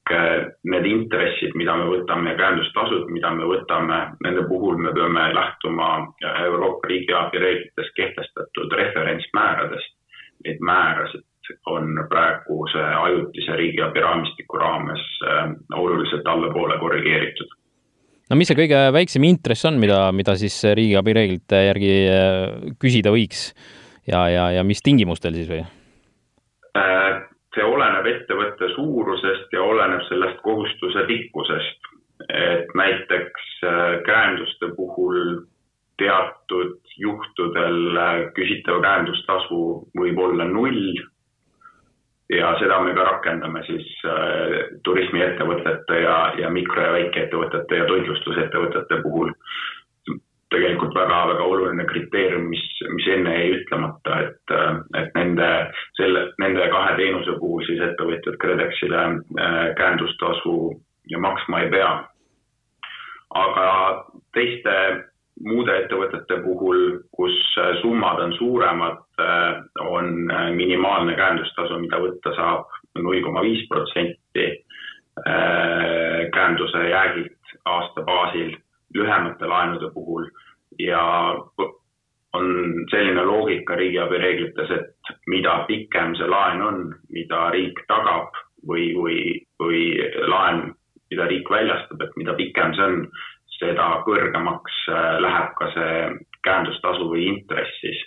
Eh, 0.10 0.46
need 0.66 0.86
intressid, 0.90 1.54
mida 1.54 1.76
me 1.78 1.86
võtame 1.86 2.32
ja 2.32 2.38
käendustasud, 2.40 3.12
mida 3.14 3.30
me 3.36 3.46
võtame, 3.46 4.00
nende 4.26 4.42
puhul 4.50 4.80
me 4.82 4.90
peame 4.96 5.28
lähtuma 5.36 5.90
Euroopa 6.48 6.90
riigiabi 6.90 7.42
reeglites 7.44 7.92
kehtestatud 7.94 8.74
referentsmääradest. 8.80 9.94
Neid 10.48 10.64
määrasid 10.66 11.54
on 11.70 11.94
praeguse 12.10 12.82
ajutise 12.82 13.56
riigiabi 13.62 14.02
raamistiku 14.02 14.58
raames 14.58 15.06
eh, 15.30 15.54
oluliselt 15.78 16.28
allapoole 16.28 16.78
korrigeeritud 16.82 17.54
no 18.30 18.38
mis 18.38 18.50
see 18.50 18.58
kõige 18.60 18.82
väiksem 18.94 19.26
intress 19.26 19.66
on, 19.66 19.80
mida, 19.82 20.04
mida 20.14 20.36
siis 20.38 20.58
riigiabi 20.78 21.16
reeglite 21.18 21.64
järgi 21.66 21.94
eh, 22.06 22.72
küsida 22.82 23.14
võiks 23.14 23.50
ja, 24.10 24.28
ja, 24.30 24.50
ja 24.58 24.66
mis 24.66 24.82
tingimustel 24.86 25.38
siis 25.38 25.50
või? 25.50 25.66
See 27.60 27.68
oleneb 27.68 28.08
ettevõtte 28.08 28.72
suurusest 28.76 29.54
ja 29.54 29.64
oleneb 29.64 30.06
sellest 30.08 30.40
kohustuse 30.46 31.06
pikkusest. 31.08 31.88
et 32.30 32.68
näiteks 32.76 33.44
äh, 33.64 34.02
käenduste 34.04 34.68
puhul 34.76 35.46
teatud 35.98 36.76
juhtudel 36.98 37.98
äh, 37.98 38.18
küsitav 38.36 38.82
käendustasu 38.84 39.62
võib 39.96 40.20
olla 40.20 40.44
null. 40.44 41.00
ja 42.30 42.52
seda 42.60 42.82
me 42.84 42.94
ka 42.94 43.04
rakendame 43.04 43.64
siis 43.68 43.88
äh, 44.06 44.68
turismiettevõtete 44.84 46.02
ja, 46.04 46.18
ja 46.38 46.50
mikro- 46.50 46.84
ja 46.84 46.92
väikeettevõtete 46.94 47.76
ja 47.76 47.88
toitlustusettevõtete 47.88 49.02
puhul 49.04 49.32
tegelikult 50.54 50.96
väga-väga 50.98 51.44
oluline 51.46 51.86
kriteerium, 51.90 52.48
mis, 52.50 52.64
mis 52.96 53.08
enne 53.14 53.34
jäi 53.36 53.50
ütlemata, 53.60 54.20
et, 54.26 54.54
et 54.98 55.18
nende, 55.18 55.50
selle, 56.00 56.26
nende 56.42 56.70
kahe 56.74 56.96
teenuse 56.98 57.36
puhul 57.42 57.66
siis 57.68 57.82
ettevõtjad 57.86 58.40
KredExile 58.42 59.04
äh, 59.06 59.60
käendustasu 59.78 60.56
maksma 61.18 61.64
ei 61.66 61.70
pea. 61.74 61.92
aga 63.40 63.66
teiste 64.34 64.74
muude 65.46 65.76
ettevõtete 65.84 66.40
puhul, 66.44 66.80
kus 67.16 67.36
summad 67.82 68.20
on 68.24 68.34
suuremad, 68.38 69.04
äh, 69.22 69.62
on 69.86 70.32
minimaalne 70.58 71.16
käendustasu, 71.16 71.78
mida 71.80 72.02
võtta 72.02 72.34
saab 72.38 72.74
null 72.98 73.22
koma 73.24 73.46
viis 73.46 73.68
protsenti 73.70 74.48
äh, 74.50 76.26
käenduse 76.34 76.90
jäägilt 76.90 77.56
aasta 77.66 78.02
baasil 78.02 78.58
lühemate 78.96 79.46
laenude 79.46 79.92
puhul 79.94 80.30
ja 80.80 81.04
on 82.34 82.74
selline 82.92 83.24
loogika 83.26 83.76
riigiabi 83.76 84.18
reeglites, 84.18 84.72
et 84.72 85.16
mida 85.28 85.64
pikem 85.68 86.14
see 86.18 86.30
laen 86.30 86.62
on, 86.62 86.84
mida 87.14 87.50
riik 87.56 87.82
tagab 87.90 88.38
või, 88.68 88.92
või, 88.98 89.20
või 89.62 89.82
laen, 90.30 90.70
mida 91.10 91.26
riik 91.32 91.50
väljastab, 91.50 92.02
et 92.06 92.16
mida 92.22 92.36
pikem 92.38 92.76
see 92.78 92.86
on, 92.86 93.02
seda 93.60 93.90
kõrgemaks 94.06 94.78
äh, 94.94 95.18
läheb 95.20 95.52
ka 95.60 95.68
see 95.74 95.96
käendustasu 96.48 97.10
või 97.12 97.28
intress 97.34 97.82
siis. 97.82 98.06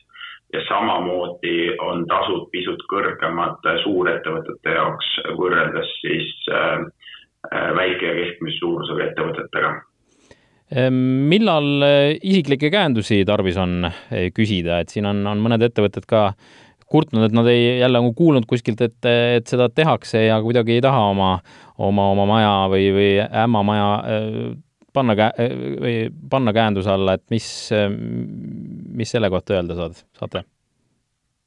ja 0.52 0.60
samamoodi 0.68 1.76
on 1.80 2.06
tasud 2.08 2.48
pisut 2.52 2.80
kõrgemad 2.88 3.64
suurettevõtete 3.82 4.74
jaoks 4.76 5.12
võrreldes 5.36 5.92
siis 6.00 6.32
äh, 6.52 6.86
äh, 7.52 7.70
väike 7.76 8.06
ja 8.06 8.14
keskmise 8.20 8.58
suurusega 8.60 9.10
ettevõtetega 9.10 9.74
millal 10.80 11.84
eh, 11.86 12.16
isiklikke 12.22 12.70
käendusi 12.72 13.22
tarvis 13.28 13.58
on 13.60 13.86
eh, 13.86 14.30
küsida, 14.34 14.80
et 14.82 14.92
siin 14.92 15.08
on, 15.08 15.24
on 15.28 15.42
mõned 15.44 15.64
ettevõtted 15.66 16.06
ka 16.08 16.30
kurtnud, 16.92 17.24
et 17.26 17.36
nad 17.36 17.48
ei, 17.48 17.78
jälle 17.80 18.00
on 18.02 18.12
kuulnud 18.16 18.46
kuskilt, 18.48 18.80
et, 18.84 18.98
et 19.08 19.48
seda 19.48 19.68
tehakse 19.72 20.26
ja 20.26 20.36
kuidagi 20.44 20.76
ei 20.76 20.84
taha 20.84 21.06
oma, 21.12 21.30
oma, 21.80 22.10
oma 22.12 22.26
maja 22.28 22.54
või, 22.72 22.90
või 22.96 23.10
ämmamaja 23.24 23.90
eh, 24.12 24.38
panna 24.92 25.16
kä-, 25.18 25.32
või 25.80 25.96
panna 26.30 26.52
käenduse 26.56 26.92
alla, 26.92 27.16
et 27.16 27.24
mis, 27.32 27.46
mis 28.92 29.16
selle 29.16 29.32
kohta 29.32 29.56
öelda 29.56 29.78
saad, 29.78 30.02
saate? 30.20 30.44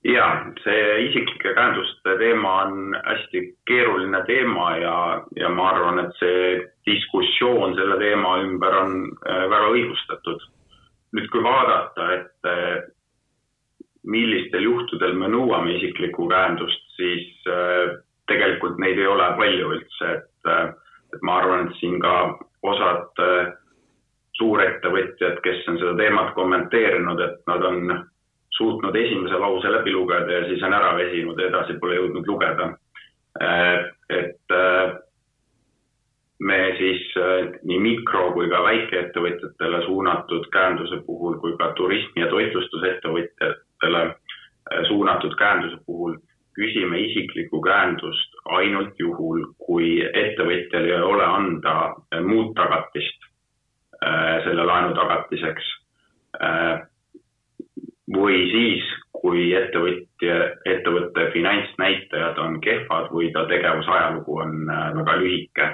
Ja 0.06 0.26
see 0.64 0.82
isiklike 1.08 1.54
käenduste 1.58 2.18
teema 2.20 2.54
on 2.64 2.98
hästi 3.06 3.42
keeruline 3.68 4.22
teema 4.28 4.78
ja, 4.78 4.98
ja 5.36 5.50
ma 5.50 5.70
arvan, 5.72 6.00
et 6.04 6.20
see 6.20 6.50
diskussioon 6.86 7.74
selle 7.78 7.98
teema 8.02 8.36
ümber 8.44 8.78
on 8.84 9.00
äh, 9.26 9.48
väga 9.50 9.72
õigustatud. 9.74 10.52
nüüd, 11.16 11.30
kui 11.32 11.44
vaadata, 11.44 12.06
et 12.12 12.50
äh, 12.52 12.86
millistel 14.04 14.66
juhtudel 14.68 15.14
me 15.16 15.30
nõuame 15.32 15.78
isiklikku 15.78 16.28
käendust, 16.30 16.82
siis 16.98 17.48
äh, 17.50 17.96
tegelikult 18.30 18.78
neid 18.84 19.00
ei 19.00 19.08
ole 19.08 19.30
palju 19.40 19.70
üldse, 19.78 20.16
et, 20.18 20.50
et 21.16 21.22
ma 21.24 21.40
arvan, 21.40 21.70
et 21.70 21.78
siin 21.80 22.02
ka 22.04 22.16
osad 22.66 23.22
suurettevõtjad, 24.36 25.40
kes 25.46 25.68
on 25.72 25.78
seda 25.80 25.94
teemat 25.98 26.34
kommenteerinud, 26.36 27.22
et 27.22 27.38
nad 27.48 27.64
on 27.64 27.94
suutnud 28.58 28.96
esimese 28.96 29.40
lause 29.40 29.72
läbi 29.72 29.94
lugeda 29.94 30.32
ja 30.32 30.46
siis 30.48 30.64
on 30.64 30.74
ära 30.74 30.94
väsinud 30.98 31.40
ja 31.40 31.50
edasi 31.50 31.78
pole 31.80 31.98
jõudnud 32.00 32.28
lugeda. 32.28 32.70
Äh, 33.42 33.80
et 34.10 34.56
äh, 34.56 34.94
me 36.40 36.60
siis 36.78 37.10
äh, 37.20 37.50
nii 37.64 37.80
mikro 37.84 38.30
kui 38.36 38.48
ka 38.52 38.62
väikeettevõtjatele 38.64 39.82
suunatud 39.86 40.48
käenduse 40.54 41.02
puhul 41.08 41.40
kui 41.44 41.58
ka 41.60 41.74
turismi- 41.80 42.24
ja 42.24 42.30
toitlustusettevõtjatele 42.32 44.06
suunatud 44.88 45.36
käenduse 45.38 45.78
puhul 45.86 46.16
küsime 46.56 47.00
isiklikku 47.04 47.60
käendust 47.62 48.40
ainult 48.56 48.96
juhul, 49.00 49.44
kui 49.60 50.00
ettevõtjal 50.08 50.88
ei 50.88 51.02
ole 51.04 51.26
anda 51.26 51.74
muud 52.24 52.54
tagatist 52.56 53.28
selle 54.46 54.64
laenu 54.64 54.96
tagatiseks 54.96 55.68
või 58.14 58.44
siis, 58.52 58.86
kui 59.16 59.48
ettevõtja, 59.58 60.36
ettevõtte 60.66 61.32
finantsnäitajad 61.34 62.38
on 62.44 62.60
kehvad 62.62 63.10
või 63.14 63.32
ta 63.34 63.48
tegevusajalugu 63.50 64.38
on 64.44 64.70
väga 65.00 65.18
lühike 65.22 65.72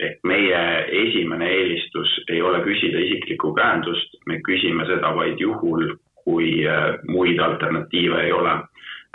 ehk 0.00 0.24
meie 0.28 0.62
esimene 1.04 1.48
eelistus 1.50 2.12
ei 2.28 2.42
ole 2.42 2.60
küsida 2.64 3.00
isiklikku 3.00 3.52
käendust, 3.56 4.18
me 4.26 4.40
küsime 4.44 4.86
seda 4.88 5.12
vaid 5.16 5.40
juhul, 5.40 5.94
kui 6.24 6.66
äh, 6.68 6.96
muid 7.08 7.40
alternatiive 7.40 8.24
ei 8.26 8.32
ole. 8.32 8.58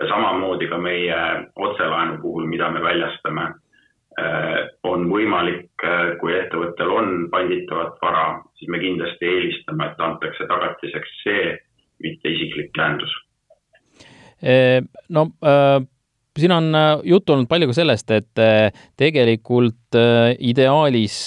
ja 0.02 0.08
samamoodi 0.10 0.66
ka 0.68 0.78
meie 0.82 1.18
otselaenu 1.56 2.16
puhul, 2.22 2.48
mida 2.50 2.72
me 2.74 2.80
väljastame, 2.82 3.44
äh, 4.18 4.70
on 4.84 5.04
võimalik, 5.12 5.68
äh, 5.86 6.16
kui 6.18 6.34
ettevõttel 6.34 6.90
on 6.90 7.28
panditavat 7.30 8.00
vara, 8.02 8.40
siis 8.58 8.72
me 8.72 8.80
kindlasti 8.82 9.28
eelistame, 9.28 9.92
et 9.92 10.02
antakse 10.02 10.48
tagatiseks 10.50 11.20
see, 11.24 11.44
mitte 12.04 12.32
isiklik 12.36 12.72
käendus. 12.78 13.14
no 15.10 15.28
siin 16.40 16.52
on 16.56 16.74
juttu 17.06 17.34
olnud 17.34 17.50
palju 17.50 17.68
ka 17.70 17.76
sellest, 17.78 18.12
et 18.12 18.42
tegelikult 18.98 19.98
ideaalis 20.40 21.18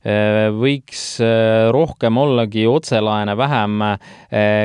võiks 0.00 1.02
rohkem 1.74 2.16
ollagi 2.16 2.62
otselaene, 2.64 3.34
vähem 3.36 3.82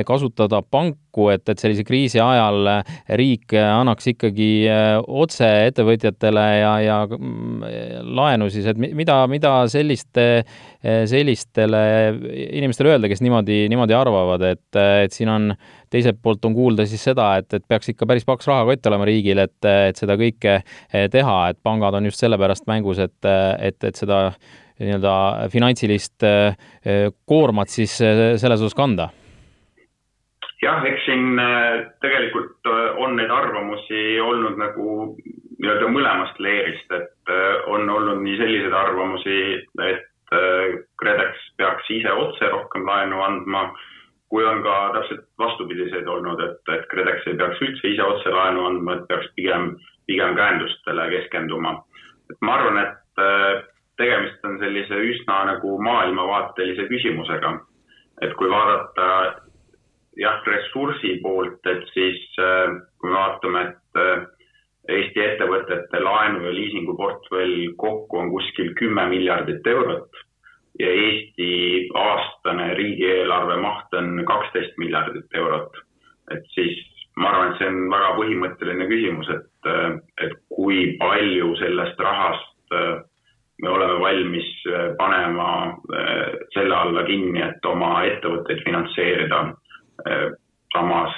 kasutada 0.08 0.62
panku, 0.63 1.28
et, 1.34 1.43
et 1.52 1.60
sellise 1.60 1.84
kriisi 1.88 2.21
ajal 2.24 2.69
riik 3.19 3.52
annaks 3.60 4.08
ikkagi 4.13 4.50
otse 5.04 5.50
ettevõtjatele 5.67 6.45
ja, 6.62 6.71
ja 6.86 6.98
mm, 7.10 7.65
laenu 8.15 8.48
siis, 8.54 8.69
et 8.71 8.80
mida, 8.80 9.17
mida 9.32 9.54
selliste, 9.71 10.45
sellistele 10.82 11.84
inimestele 12.45 12.95
öelda, 12.95 13.12
kes 13.12 13.24
niimoodi, 13.26 13.65
niimoodi 13.71 13.98
arvavad, 13.98 14.48
et, 14.56 14.84
et 15.04 15.15
siin 15.15 15.36
on 15.36 15.52
teiselt 15.95 16.19
poolt 16.21 16.45
on 16.48 16.56
kuulda 16.56 16.86
siis 16.89 17.04
seda, 17.08 17.30
et, 17.39 17.48
et 17.54 17.65
peaks 17.67 17.91
ikka 17.93 18.08
päris 18.10 18.28
paks 18.28 18.48
rahakott 18.50 18.89
olema 18.89 19.08
riigil, 19.08 19.41
et, 19.45 19.58
et 19.89 20.00
seda 20.00 20.17
kõike 20.19 20.58
eh, 20.60 21.08
teha, 21.12 21.38
et 21.52 21.60
pangad 21.63 21.98
on 21.98 22.10
just 22.10 22.21
sellepärast 22.24 22.67
mängus, 22.69 23.02
et, 23.04 23.17
et, 23.60 23.78
et 23.84 24.00
seda 24.00 24.28
nii-öelda 24.79 25.49
finantsilist 25.53 26.25
eh, 26.27 27.11
koormat 27.27 27.71
siis 27.71 27.99
eh, 28.01 28.25
selles 28.41 28.61
osas 28.61 28.77
kanda 28.77 29.09
jah, 30.63 30.83
eks 30.88 31.05
siin 31.05 31.39
tegelikult 32.01 32.69
on 32.97 33.15
neid 33.19 33.31
arvamusi 33.31 34.19
olnud 34.23 34.57
nagu 34.59 35.15
nii-öelda 35.59 35.89
mõlemast 35.93 36.39
leerist, 36.41 36.91
et 36.91 37.33
on 37.71 37.89
olnud 37.89 38.23
nii 38.23 38.38
selliseid 38.39 38.73
arvamusi, 38.73 39.35
et 39.85 40.33
KredEx 40.99 41.43
peaks 41.59 41.91
ise 41.93 42.11
otse 42.11 42.49
rohkem 42.49 42.88
laenu 42.88 43.21
andma 43.21 43.67
kui 44.35 44.45
on 44.45 44.63
ka 44.65 44.75
täpselt 44.95 45.27
vastupidiseid 45.39 46.07
olnud, 46.09 46.41
et, 46.43 46.73
et 46.73 46.88
KredEx 46.91 47.27
ei 47.29 47.38
peaks 47.39 47.61
üldse 47.63 47.91
ise 47.93 48.03
otse 48.03 48.33
laenu 48.33 48.65
andma, 48.69 48.97
et 48.97 49.05
peaks 49.11 49.29
pigem, 49.38 49.75
pigem 50.09 50.35
käendustele 50.35 51.05
keskenduma. 51.13 51.77
et 52.31 52.38
ma 52.41 52.55
arvan, 52.57 52.79
et 52.81 53.21
tegemist 53.97 54.45
on 54.45 54.60
sellise 54.60 54.99
üsna 55.12 55.41
nagu 55.51 55.77
maailmavaatelise 55.81 56.88
küsimusega. 56.91 57.60
et 58.21 58.34
kui 58.39 58.49
vaadata 58.49 59.08
jah, 60.17 60.39
ressursi 60.47 61.17
poolt, 61.23 61.60
et 61.67 61.84
siis 61.93 62.21
äh, 62.39 62.77
kui 62.99 63.10
me 63.10 63.17
vaatame, 63.17 63.67
et 63.69 64.01
äh, 64.01 64.25
Eesti 64.86 65.17
ettevõtete 65.17 65.97
laenu 65.97 66.43
ja 66.45 66.51
liisinguportfell 66.53 67.71
kokku 67.81 68.19
on 68.21 68.27
kuskil 68.29 68.67
kümme 68.77 69.08
miljardit 69.10 69.67
eurot 69.67 70.19
ja 70.79 70.91
Eesti 70.91 71.47
aastane 71.97 72.73
riigieelarve 72.77 73.55
maht 73.63 73.97
on 73.97 74.21
kaksteist 74.27 74.77
miljardit 74.77 75.39
eurot. 75.41 75.81
et 76.31 76.45
siis 76.53 76.77
ma 77.17 77.29
arvan, 77.29 77.51
et 77.51 77.60
see 77.60 77.67
on 77.71 77.89
väga 77.91 78.13
põhimõtteline 78.19 78.88
küsimus, 78.91 79.29
et, 79.34 79.69
et 80.25 80.38
kui 80.53 80.95
palju 80.99 81.53
sellest 81.62 81.99
rahast 81.99 82.77
äh, 82.77 83.01
valmis 84.05 84.47
äh, 84.69 84.87
panema 84.99 85.49
äh, 85.73 86.39
selle 86.53 86.77
alla 86.77 87.03
kinni, 87.09 87.41
et 87.41 87.65
oma 87.65 87.97
ettevõtteid 88.11 88.63
finantseerida. 88.65 89.45
samas 90.75 91.13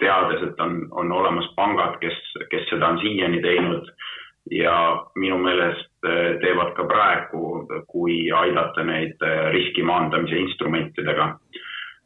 teades, 0.00 0.40
et 0.42 0.60
on, 0.60 0.80
on 0.90 1.12
olemas 1.12 1.46
pangad, 1.56 2.00
kes, 2.02 2.16
kes 2.50 2.64
seda 2.72 2.88
on 2.88 2.98
siiani 2.98 3.38
teinud 3.44 3.86
ja 4.50 5.06
minu 5.14 5.38
meelest 5.38 6.06
äh, 6.06 6.38
teevad 6.42 6.72
ka 6.76 6.86
praegu, 6.88 7.66
kui 7.88 8.30
aidata 8.32 8.84
neid 8.84 9.20
äh, 9.22 9.50
riski 9.54 9.82
maandamise 9.82 10.38
instrumentidega. 10.38 11.36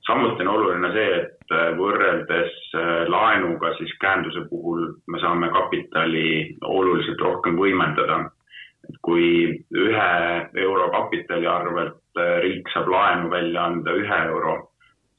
samuti 0.06 0.42
on 0.42 0.48
oluline 0.48 0.90
see, 0.92 1.12
et 1.20 1.54
äh, 1.54 1.70
võrreldes 1.78 2.74
laenuga 3.08 3.72
siis 3.78 3.92
käenduse 4.00 4.44
puhul 4.50 4.88
me 5.08 5.20
saame 5.20 5.48
kapitali 5.48 6.56
oluliselt 6.60 7.20
rohkem 7.20 7.56
võimendada. 7.56 8.24
Et 8.84 9.00
kui 9.02 9.28
ühe 9.84 10.10
euro 10.66 10.90
kapitali 10.92 11.46
arvelt 11.50 12.22
riik 12.44 12.68
saab 12.72 12.88
laenu 12.92 13.30
välja 13.32 13.64
anda 13.64 13.94
ühe 13.98 14.20
euro, 14.28 14.56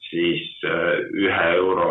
siis 0.08 0.46
ühe 0.64 1.48
euro 1.56 1.90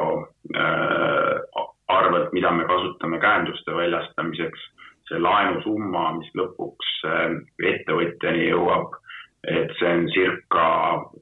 arvelt, 1.87 2.31
mida 2.33 2.51
me 2.51 2.65
kasutame 2.69 3.19
käenduste 3.21 3.75
väljastamiseks 3.75 4.63
see 5.09 5.21
laenusumma, 5.21 6.05
mis 6.19 6.31
lõpuks 6.37 6.91
äh, 7.09 7.35
ettevõtjani 7.71 8.49
jõuab, 8.49 8.97
et 9.45 9.73
see 9.79 9.91
on 9.91 10.07
circa 10.13 10.65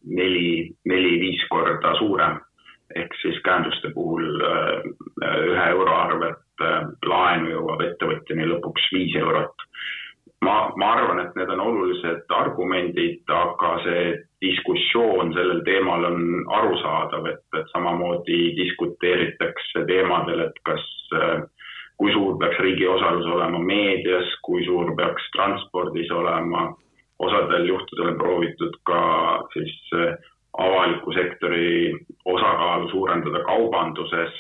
neli, 0.08 0.72
neli-viis 0.90 1.44
korda 1.52 1.96
suurem. 2.00 2.42
ehk 2.94 3.16
siis 3.22 3.40
käenduste 3.42 3.90
puhul 3.94 4.42
äh, 4.46 4.84
ühe 5.50 5.64
euro 5.70 5.94
arvelt 5.98 6.62
äh, 6.62 6.84
laenu 7.10 7.50
jõuab 7.50 7.82
ettevõtjani 7.82 8.46
lõpuks 8.52 8.90
viis 8.94 9.16
eurot. 9.18 9.68
Ma, 10.44 10.58
ma 10.78 10.92
arvan, 10.98 11.24
et 11.24 11.36
need 11.40 11.50
on 11.56 11.64
olulised 11.64 12.36
argumendid, 12.36 13.24
aga 13.32 13.74
see 13.86 14.04
diskussioon 14.44 15.34
sellel 15.36 15.64
teemal 15.68 16.06
on 16.10 16.22
arusaadav, 16.60 17.28
et, 17.32 17.60
samamoodi 17.72 18.54
diskuteeritakse 18.60 19.86
teemadel, 19.90 20.48
et 20.48 20.64
kas 20.68 20.86
äh, 21.16 21.44
kui 21.98 22.12
suur 22.14 22.38
peaks 22.40 22.60
riigi 22.60 22.88
osalus 22.88 23.28
olema 23.32 23.60
meedias, 23.60 24.30
kui 24.46 24.66
suur 24.66 24.94
peaks 24.98 25.30
transpordis 25.36 26.12
olema, 26.12 26.66
osadel 27.20 27.68
juhtudel 27.70 28.14
on 28.14 28.18
proovitud 28.20 28.80
ka 28.90 29.02
siis 29.54 29.76
eh, 30.00 30.16
avaliku 30.58 31.14
sektori 31.14 31.94
osakaalu 32.26 32.90
suurendada 32.90 33.44
kaubanduses. 33.48 34.34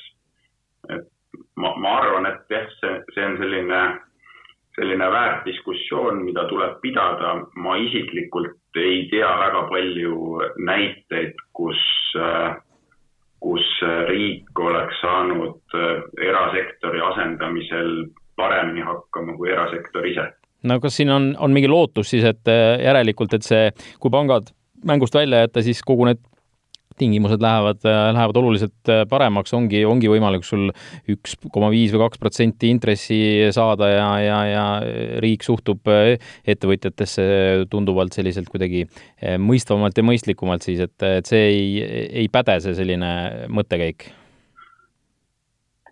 et 0.89 1.07
ma, 1.55 1.75
ma 1.77 1.93
arvan, 2.01 2.25
et 2.25 2.49
jah, 2.49 2.67
see, 2.79 2.97
see 3.15 3.25
on 3.25 3.37
selline, 3.39 3.81
selline 4.75 5.07
väärt 5.15 5.47
diskussioon, 6.03 6.25
mida 6.25 6.47
tuleb 6.47 6.79
pidada. 6.81 7.45
ma 7.55 7.75
isiklikult 7.77 8.57
ei 8.75 9.07
tea 9.09 9.29
väga 9.39 9.67
palju 9.69 10.41
näiteid, 10.57 11.35
kus 11.53 11.77
kus 13.39 13.65
riik 14.07 14.59
oleks 14.59 15.01
saanud 15.01 15.59
äh, 15.75 16.03
erasektori 16.29 17.01
asendamisel 17.01 18.07
paremini 18.35 18.81
hakkama 18.81 19.35
kui 19.37 19.51
erasektor 19.51 20.05
ise. 20.05 20.31
no 20.63 20.79
kas 20.79 20.95
siin 20.95 21.09
on, 21.09 21.35
on 21.39 21.51
mingi 21.51 21.67
lootus 21.67 22.09
siis, 22.09 22.23
et 22.23 22.47
äh, 22.47 22.79
järelikult, 22.83 23.33
et 23.33 23.43
see, 23.43 23.71
kui 23.99 24.11
pangad 24.11 24.53
mängust 24.85 25.15
välja 25.15 25.43
jätta, 25.43 25.61
siis 25.61 25.83
kogu 25.83 26.05
need 26.05 26.23
tingimused 26.99 27.41
lähevad, 27.43 27.81
lähevad 27.83 28.39
oluliselt 28.39 28.91
paremaks, 29.09 29.53
ongi, 29.57 29.83
ongi 29.87 30.11
võimalik 30.11 30.47
sul 30.47 30.69
üks 31.11 31.35
koma 31.53 31.71
viis 31.73 31.93
või 31.93 32.03
kaks 32.05 32.21
protsenti 32.21 32.71
intressi 32.73 33.19
saada 33.55 33.89
ja, 33.91 34.09
ja, 34.23 34.39
ja 34.49 34.65
riik 35.23 35.45
suhtub 35.45 35.89
ettevõtjatesse 35.89 37.23
tunduvalt 37.71 38.15
selliselt 38.15 38.49
kuidagi 38.51 38.85
mõistvamalt 39.41 39.97
ja 39.97 40.05
mõistlikumalt 40.07 40.65
siis, 40.65 40.83
et, 40.83 40.97
et 41.21 41.29
see 41.29 41.45
ei, 41.51 41.69
ei 42.23 42.27
päde, 42.33 42.59
see 42.63 42.75
selline 42.77 43.13
mõttekäik? 43.53 44.11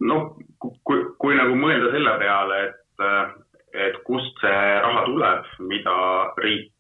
no 0.02 0.22
kui, 0.60 1.02
kui 1.22 1.38
nagu 1.38 1.56
mõelda 1.58 1.92
selle 1.94 2.14
peale, 2.22 2.60
et, 2.70 3.06
et 3.88 3.98
kust 4.08 4.44
see 4.44 4.62
raha 4.86 5.06
tuleb, 5.08 5.50
mida 5.72 5.98
riik 6.42 6.72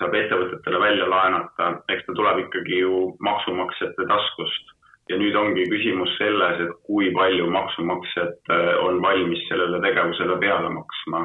saab 0.00 0.14
ettevõtetele 0.14 0.80
välja 0.80 1.06
laenata, 1.10 1.68
eks 1.92 2.06
ta 2.06 2.14
tuleb 2.18 2.40
ikkagi 2.46 2.80
ju 2.80 3.12
maksumaksjate 3.22 4.08
taskust. 4.10 4.72
ja 5.06 5.14
nüüd 5.14 5.36
ongi 5.38 5.62
küsimus 5.70 6.10
selles, 6.18 6.60
et 6.64 6.70
kui 6.82 7.12
palju 7.14 7.44
maksumaksjad 7.54 8.50
äh, 8.50 8.72
on 8.82 8.96
valmis 9.02 9.44
sellele 9.46 9.78
tegevusele 9.84 10.34
peale 10.42 10.72
maksma. 10.74 11.20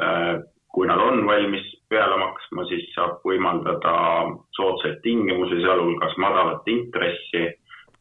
Äh, 0.00 0.38
kui 0.72 0.88
nad 0.88 0.96
on 0.96 1.26
valmis 1.26 1.66
peale 1.92 2.16
maksma, 2.16 2.64
siis 2.70 2.86
saab 2.94 3.18
võimaldada 3.28 3.92
soodsaid 4.56 5.02
tingimusi, 5.04 5.60
sealhulgas 5.60 6.16
madalat 6.16 6.72
intressi. 6.72 7.50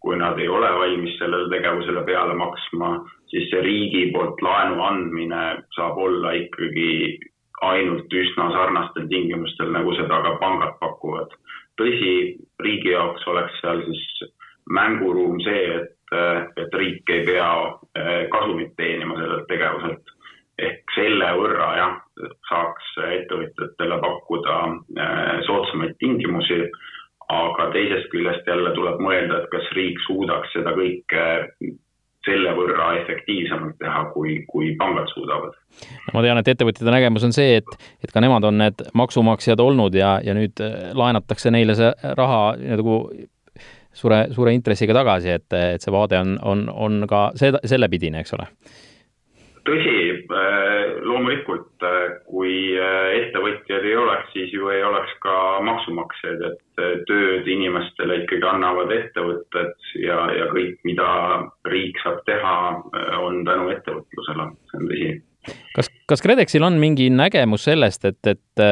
kui 0.01 0.15
nad 0.17 0.39
ei 0.39 0.47
ole 0.49 0.69
valmis 0.79 1.17
sellele 1.19 1.49
tegevusele 1.51 2.01
peale 2.07 2.33
maksma, 2.33 2.87
siis 3.29 3.51
see 3.51 3.59
riigi 3.61 4.07
poolt 4.15 4.39
laenu 4.41 4.81
andmine 4.81 5.43
saab 5.75 5.99
olla 6.01 6.31
ikkagi 6.39 7.19
ainult 7.61 8.13
üsna 8.13 8.49
sarnastel 8.51 9.07
tingimustel, 9.09 9.71
nagu 9.73 9.93
seda 9.97 10.21
ka 10.25 10.35
pangad 10.41 10.77
pakuvad. 10.81 11.33
tõsi, 11.79 12.37
riigi 12.61 12.91
jaoks 12.91 13.23
oleks 13.27 13.55
seal 13.61 13.79
siis 13.87 14.31
mänguruum 14.69 15.39
see, 15.41 15.77
et, 15.79 16.15
et 16.59 16.73
riik 16.77 17.09
ei 17.09 17.23
pea 17.25 17.51
kasumit 18.33 18.75
teenima 18.77 19.17
sellelt 19.17 19.47
tegevuselt. 19.49 20.15
ehk 20.61 20.93
selle 20.93 21.27
võrra 21.39 21.69
jah, 21.77 21.93
saaks 22.49 22.89
ettevõtjatele 23.01 23.97
pakkuda 24.03 24.57
soodsamaid 25.47 25.95
tingimusi, 26.03 26.59
aga 27.31 27.69
teisest 27.73 28.11
küljest 28.11 28.47
jälle 28.47 28.73
tuleb 28.75 28.99
mõelda, 29.01 29.41
et 29.41 29.49
kas 29.53 29.71
riik 29.77 30.01
suudaks 30.05 30.51
seda 30.53 30.75
kõike 30.77 31.23
selle 32.25 32.53
võrra 32.57 32.91
efektiivsemalt 32.99 33.79
teha, 33.81 34.03
kui, 34.13 34.35
kui 34.49 34.75
pangad 34.77 35.09
suudavad. 35.13 35.55
ma 36.13 36.21
tean, 36.21 36.37
et 36.41 36.51
ettevõtjate 36.53 36.93
nägemus 36.93 37.25
on 37.25 37.33
see, 37.35 37.57
et, 37.61 37.87
et 38.03 38.13
ka 38.13 38.21
nemad 38.23 38.45
on 38.45 38.59
need 38.61 38.85
maksumaksjad 38.93 39.63
olnud 39.63 39.95
ja, 39.97 40.17
ja 40.23 40.35
nüüd 40.37 40.61
äh, 40.61 40.91
laenatakse 40.97 41.53
neile 41.53 41.75
see 41.79 41.91
raha 42.17 42.41
nagu 42.59 43.01
suure, 43.93 44.25
suure 44.35 44.53
intressiga 44.53 44.95
tagasi, 44.95 45.33
et, 45.39 45.49
et 45.57 45.83
see 45.83 45.93
vaade 45.93 46.19
on, 46.21 46.37
on, 46.45 46.65
on 46.69 47.09
ka 47.09 47.29
seda, 47.39 47.63
sellepidine, 47.67 48.21
eks 48.21 48.37
ole 48.37 48.47
tõsi, 49.67 49.95
äh, 50.25 51.01
loomulikult, 51.05 51.71
äh, 51.85 52.17
kui 52.27 52.53
äh, 52.77 53.07
ettevõtjaid 53.21 53.85
ei 53.85 53.95
oleks, 53.95 54.31
siis 54.33 54.53
ju 54.53 54.69
ei 54.73 54.83
oleks 54.83 55.13
ka 55.23 55.35
maksumaksjaid, 55.65 56.45
et 56.49 56.83
tööd 57.09 57.47
inimestele 57.47 58.21
ikkagi 58.23 58.47
annavad 58.49 58.93
ettevõtted 58.95 59.91
ja, 60.01 60.23
ja 60.33 60.47
kõik, 60.53 60.79
mida 60.87 61.09
riik 61.69 61.99
saab 62.01 62.23
teha, 62.25 62.55
on 63.21 63.43
tänu 63.45 63.69
ettevõtlusele, 63.75 64.47
see 64.71 64.81
on 64.81 64.89
tõsi 64.89 65.11
kas, 65.75 65.89
kas 66.09 66.21
KredExil 66.23 66.63
on 66.65 66.77
mingi 66.81 67.07
nägemus 67.13 67.65
sellest, 67.67 68.05
et, 68.09 68.19
et, 68.29 68.63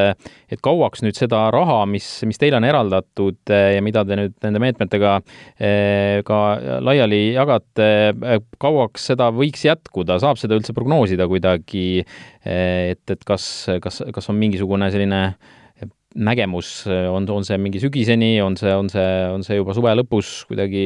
et 0.52 0.62
kauaks 0.66 1.04
nüüd 1.06 1.18
seda 1.18 1.46
raha, 1.54 1.82
mis, 1.90 2.08
mis 2.30 2.40
teile 2.42 2.60
on 2.60 2.68
eraldatud 2.68 3.54
eh, 3.54 3.76
ja 3.78 3.84
mida 3.86 4.04
te 4.08 4.18
nüüd 4.20 4.36
nende 4.46 4.62
meetmetega 4.64 5.16
eh, 5.20 6.20
ka 6.28 6.40
laiali 6.86 7.22
jagate, 7.36 7.92
eh, 8.14 8.42
kauaks 8.62 9.10
seda 9.12 9.30
võiks 9.36 9.66
jätkuda, 9.66 10.20
saab 10.22 10.42
seda 10.42 10.58
üldse 10.60 10.76
prognoosida 10.78 11.28
kuidagi, 11.30 12.04
et, 12.46 13.06
et 13.10 13.24
kas, 13.28 13.46
kas, 13.84 14.04
kas 14.16 14.30
on 14.32 14.38
mingisugune 14.40 14.92
selline 14.94 15.24
nägemus, 16.20 16.88
on, 16.90 17.28
on 17.30 17.44
see 17.46 17.58
mingi 17.62 17.82
sügiseni, 17.84 18.32
on 18.42 18.56
see, 18.58 18.72
on 18.74 18.88
see, 18.90 19.10
on 19.30 19.44
see 19.46 19.60
juba 19.60 19.76
suve 19.78 19.92
lõpus 19.94 20.40
kuidagi 20.50 20.86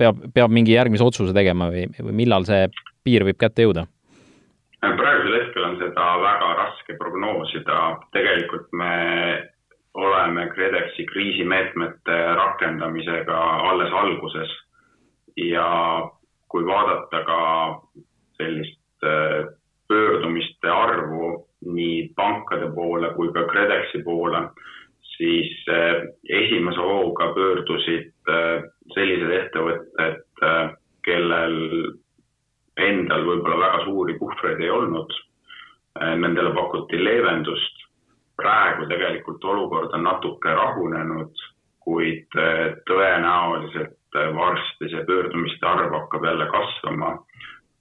peab, 0.00 0.22
peab 0.32 0.54
mingi 0.54 0.72
järgmise 0.72 1.04
otsuse 1.04 1.34
tegema 1.36 1.68
või, 1.72 1.84
või 2.00 2.16
millal 2.22 2.48
see 2.48 2.64
piir 3.04 3.26
võib 3.28 3.36
kätte 3.40 3.66
jõuda? 3.66 3.84
Praegusel 4.82 5.38
hetkel 5.38 5.64
on 5.64 5.78
seda 5.78 6.06
väga 6.22 6.48
raske 6.58 6.96
prognoosida, 6.98 7.78
tegelikult 8.14 8.72
me 8.72 8.94
oleme 9.94 10.48
KredExi 10.54 11.06
kriisimeetmete 11.06 12.18
rakendamisega 12.38 13.38
alles 13.70 13.92
alguses. 13.92 14.50
Ja 15.36 15.68
kui 16.48 16.66
vaadata 16.66 17.22
ka 17.24 17.38
sellist 18.36 19.06
äh, 19.06 19.46
pöördumiste 19.88 20.68
arvu 20.68 21.48
nii 21.72 22.12
pankade 22.16 22.68
poole 22.74 23.14
kui 23.14 23.32
ka 23.32 23.46
KredExi 23.48 24.02
poole, 24.04 24.42
siis 25.16 25.52
äh, 25.70 26.02
esimese 26.28 26.80
hooga 26.80 27.32
pöördusid 27.36 28.12
äh, 28.28 28.66
sellised 28.94 29.32
ettevõtted, 29.38 30.20
kellel 31.06 31.56
endal 32.76 33.26
võib-olla 33.26 33.58
väga 33.66 33.84
suuri 33.84 34.18
puhvreid 34.18 34.60
ei 34.60 34.70
olnud. 34.70 35.12
Äh, 36.00 36.16
nendele 36.16 36.54
pakuti 36.54 37.04
leevendust. 37.04 37.80
praegu 38.42 38.86
tegelikult 38.88 39.44
olukord 39.44 39.92
on 39.94 40.02
natuke 40.02 40.54
rahunenud, 40.56 41.42
kuid 41.84 42.38
äh, 42.40 42.72
tõenäoliselt 42.88 44.16
äh, 44.16 44.30
varsti 44.34 44.88
see 44.88 45.04
pöördumiste 45.06 45.66
arv 45.68 45.92
hakkab 45.92 46.24
jälle 46.24 46.46
kasvama, 46.50 47.10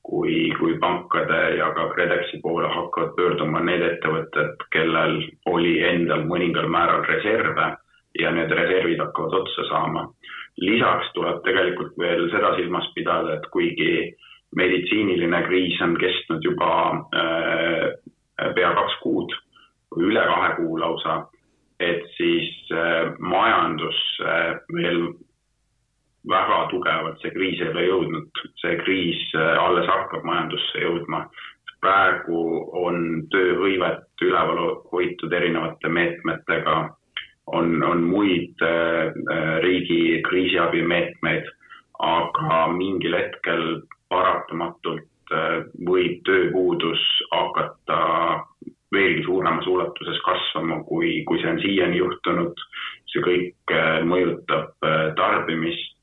kui, 0.03 0.51
kui 0.59 0.77
pankade 0.77 1.55
ja 1.55 1.71
ka 1.73 1.87
KredExi 1.93 2.41
poole 2.43 2.67
hakkavad 2.67 3.15
pöörduma 3.15 3.63
need 3.63 3.85
ettevõtted, 3.87 4.67
kellel 4.75 5.21
oli 5.45 5.77
endal 5.87 6.27
mõningal 6.27 6.67
määral 6.67 7.07
reserve 7.07 7.71
ja 8.19 8.31
need 8.35 8.51
reservid 8.51 8.99
hakkavad 8.99 9.39
otsa 9.41 9.69
saama. 9.69 10.09
lisaks 10.57 11.13
tuleb 11.13 11.39
tegelikult 11.47 11.95
veel 11.97 12.27
seda 12.29 12.55
silmas 12.57 12.91
pidada, 12.95 13.39
et 13.39 13.47
kuigi 13.55 14.11
meditsiiniline 14.55 15.43
kriis 15.47 15.81
on 15.81 15.95
kestnud 15.99 16.43
juba 16.43 16.71
äh, 17.15 18.53
pea 18.55 18.71
kaks 18.75 18.97
kuud 19.03 19.33
üle 19.99 20.23
kahe 20.27 20.55
kuu 20.59 20.79
lausa, 20.79 21.17
et 21.79 22.03
siis 22.17 22.71
äh, 22.75 23.11
majandus 23.19 23.99
äh, 24.25 24.57
veel 24.75 25.03
väga 26.29 26.65
tugevalt 26.69 27.21
see 27.21 27.31
kriis 27.33 27.61
ei 27.61 27.71
ole 27.71 27.85
jõudnud, 27.87 28.41
see 28.61 28.75
kriis 28.83 29.21
alles 29.33 29.87
hakkab 29.89 30.27
majandusse 30.27 30.83
jõudma. 30.83 31.25
praegu 31.81 32.41
on 32.77 33.23
tööhõivet 33.33 34.21
üleval 34.21 34.59
hoitud 34.91 35.33
erinevate 35.33 35.89
meetmetega, 35.89 36.75
on, 37.47 37.81
on 37.83 38.03
muid 38.05 38.61
riigi 39.65 40.21
kriisiabimeetmeid, 40.27 41.49
aga 42.05 42.59
mingil 42.77 43.17
hetkel 43.17 43.65
paratamatult 44.11 45.33
äh, 45.33 45.63
võib 45.87 46.19
tööpuudus 46.27 47.01
hakata 47.31 48.01
veelgi 48.91 49.23
suuremas 49.23 49.67
ulatuses 49.71 50.19
kasvama, 50.25 50.81
kui, 50.89 51.21
kui 51.27 51.39
see 51.39 51.53
on 51.53 51.61
siiani 51.63 52.01
juhtunud. 52.01 52.67
see 53.11 53.23
kõik 53.23 53.75
äh, 53.75 54.03
mõjutab 54.07 54.87
äh, 54.87 55.07
tarbimist. 55.19 55.97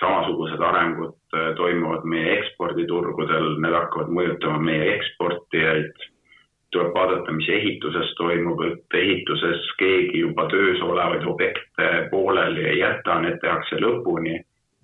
samasugused 0.00 0.62
arengud 0.64 1.34
toimuvad 1.56 2.06
meie 2.08 2.30
eksporditurgudel, 2.38 3.58
need 3.60 3.74
hakkavad 3.76 4.08
mõjutama 4.16 4.62
meie 4.64 4.86
eksportijaid. 4.94 6.06
tuleb 6.72 6.94
vaadata, 6.94 7.34
mis 7.36 7.48
ehituses 7.48 8.14
toimub, 8.16 8.62
et 8.64 8.96
ehituses 8.96 9.68
keegi 9.78 10.22
juba 10.22 10.46
töös 10.48 10.80
olevaid 10.80 11.26
objekte 11.28 12.08
pooleli 12.10 12.64
ei 12.70 12.78
jäta, 12.78 13.20
need 13.20 13.36
tehakse 13.44 13.76
lõpuni 13.84 14.38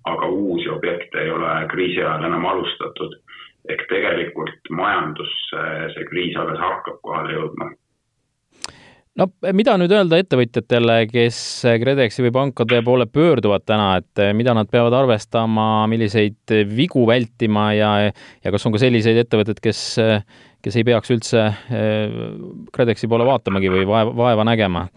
aga 0.05 0.27
uusi 0.27 0.69
objekte 0.69 1.21
ei 1.21 1.31
ole 1.31 1.53
kriisi 1.71 2.01
ajal 2.01 2.27
enam 2.29 2.45
alustatud. 2.45 3.21
ehk 3.69 3.87
tegelikult 3.89 4.69
majandusse 4.69 5.61
see 5.95 6.05
kriis 6.11 6.35
alles 6.37 6.59
hakkab 6.61 6.99
kohale 7.01 7.33
jõudma 7.33 7.71
no 9.19 9.27
mida 9.57 9.73
nüüd 9.79 9.93
öelda 9.95 10.19
ettevõtjatele, 10.21 10.97
kes 11.09 11.37
KredExi 11.81 12.25
või 12.27 12.33
pankade 12.35 12.81
poole 12.85 13.07
pöörduvad 13.09 13.65
täna, 13.65 13.87
et 14.01 14.21
mida 14.37 14.53
nad 14.57 14.69
peavad 14.71 14.93
arvestama, 14.97 15.85
milliseid 15.91 16.55
vigu 16.69 17.05
vältima 17.09 17.69
ja, 17.73 17.91
ja 18.11 18.53
kas 18.53 18.67
on 18.67 18.75
ka 18.75 18.81
selliseid 18.83 19.23
ettevõtteid, 19.23 19.63
kes, 19.63 19.81
kes 20.65 20.77
ei 20.77 20.87
peaks 20.87 21.15
üldse 21.15 21.47
eh, 21.47 22.19
KredExi 22.75 23.09
poole 23.11 23.27
vaatamagi 23.27 23.71
või 23.71 23.87
vaeva, 23.89 24.13
vaeva 24.25 24.47
nägema? 24.51 24.87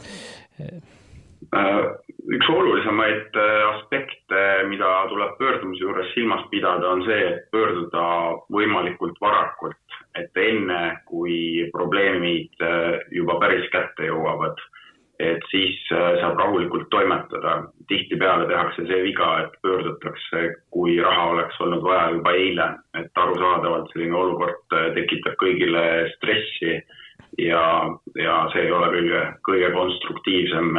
Äh, 2.29 2.35
üks 2.35 2.49
olulisemaid 2.49 3.37
äh, 3.37 3.69
aspekte, 3.75 4.65
mida 4.69 5.07
tuleb 5.09 5.39
pöördumise 5.39 5.83
juures 5.83 6.13
silmas 6.15 6.45
pidada, 6.51 6.91
on 6.91 7.05
see, 7.05 7.21
et 7.29 7.51
pöörduda 7.51 8.05
võimalikult 8.53 9.19
varakult, 9.21 9.77
et 10.15 10.31
enne, 10.37 11.01
kui 11.07 11.69
probleemid 11.73 12.51
äh, 12.61 13.01
juba 13.11 13.39
päris 13.41 13.69
kätte 13.73 14.07
jõuavad, 14.07 14.59
et 15.19 15.43
siis 15.51 15.75
saab 15.91 16.39
rahulikult 16.39 16.89
toimetada. 16.91 17.73
tihtipeale 17.89 18.47
tehakse 18.47 18.85
see 18.87 19.03
viga, 19.03 19.41
et 19.41 19.53
pöördutakse, 19.63 20.55
kui 20.71 21.01
raha 21.01 21.25
oleks 21.33 21.61
olnud 21.61 21.83
vaja 21.83 22.11
juba 22.15 22.33
eile, 22.39 22.69
et 22.95 23.11
arusaadavalt 23.17 23.91
selline 23.93 24.15
olukord 24.15 24.77
tekitab 24.95 25.35
kõigile 25.41 25.83
stressi 26.15 26.77
ja, 27.39 27.65
ja 28.15 28.37
see 28.53 28.69
ei 28.69 28.71
ole 28.73 28.93
kõige, 28.95 29.25
kõige 29.49 29.73
konstruktiivsem 29.75 30.79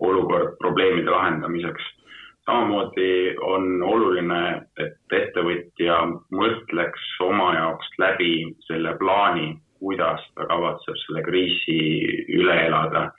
olukord 0.00 0.56
probleemide 0.58 1.10
lahendamiseks. 1.10 1.94
samamoodi 2.48 3.36
on 3.44 3.82
oluline, 3.82 4.62
et 4.80 5.12
ettevõtja 5.12 5.98
mõtleks 6.32 7.08
oma 7.20 7.52
jaoks 7.54 7.90
läbi 8.00 8.54
selle 8.64 8.94
plaani, 8.98 9.58
kuidas 9.78 10.22
ta 10.34 10.46
kavatseb 10.48 10.96
selle 11.04 11.22
kriisi 11.22 11.78
üle 12.38 12.56
elada, 12.66 13.10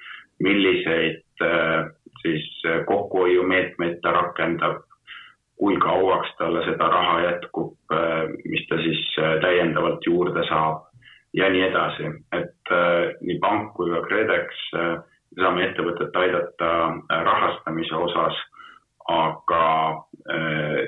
milliseid 0.43 1.45
äh, 1.45 1.91
siis 2.21 2.47
kokkuhoiumeetmeid 2.87 3.99
ta 4.01 4.11
rakendab, 4.15 4.81
kui 5.59 5.77
kauaks 5.77 6.31
talle 6.39 6.63
seda 6.65 6.87
raha 6.89 7.21
jätkub, 7.27 7.75
äh, 7.93 8.25
mis 8.45 8.65
ta 8.69 8.81
siis 8.81 9.05
äh, 9.19 9.37
täiendavalt 9.43 10.07
juurde 10.07 10.43
saab 10.49 10.87
ja 11.37 11.49
nii 11.53 11.67
edasi, 11.67 12.09
et 12.33 12.71
nii 13.21 13.35
pank 13.37 13.75
kui 13.77 13.91
ka 13.93 13.99
KredEx 14.07 14.63
saame 15.37 15.67
ettevõtet 15.67 16.15
aidata 16.15 16.71
äh, 16.89 17.21
rahastamise 17.27 17.95
osas, 17.95 18.41
aga 19.09 19.65
äh, 20.29 20.81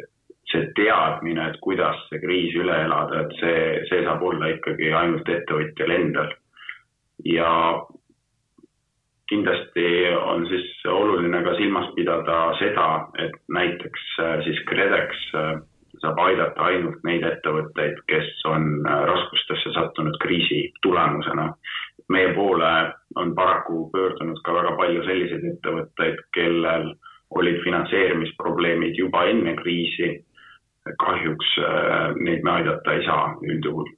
see 0.51 0.67
teadmine, 0.75 1.47
et 1.49 1.61
kuidas 1.63 1.99
see 2.09 2.19
kriis 2.23 2.55
üle 2.59 2.75
elada, 2.85 3.23
et 3.23 3.39
see, 3.39 3.63
see 3.89 4.03
saab 4.05 4.23
olla 4.25 4.51
ikkagi 4.55 4.91
ainult 4.91 5.29
ettevõtjal 5.29 5.95
endal. 5.95 6.37
ja 7.25 7.49
kindlasti 9.29 9.83
on 10.17 10.47
siis 10.49 10.71
oluline 10.89 11.43
ka 11.45 11.53
silmas 11.55 11.91
pidada 11.95 12.39
seda, 12.59 12.87
et 13.23 13.37
näiteks 13.47 14.07
siis 14.43 14.59
KredEx 14.67 15.21
saab 16.01 16.19
aidata 16.23 16.65
ainult 16.69 17.03
neid 17.07 17.23
ettevõtteid, 17.27 18.01
kes 18.09 18.29
on 18.49 18.67
äh, 18.87 19.03
raskustesse 19.09 19.73
sattunud 19.75 20.17
kriisi 20.23 20.63
tulemusena. 20.85 21.51
Meie 22.11 22.33
poole 22.35 22.71
on 23.15 23.35
paraku 23.35 23.85
pöördunud 23.93 24.41
ka 24.45 24.55
väga 24.55 24.75
palju 24.79 25.05
selliseid 25.07 25.47
ettevõtteid, 25.53 26.19
kellel 26.35 26.91
olid 27.39 27.61
finantseerimisprobleemid 27.63 28.99
juba 28.99 29.25
enne 29.31 29.55
kriisi. 29.61 30.19
kahjuks 30.97 31.49
äh, 31.61 32.15
neid 32.25 32.41
me 32.43 32.51
aidata 32.51 32.93
ei 32.93 33.03
saa 33.05 33.35
üldjuhul 33.45 33.91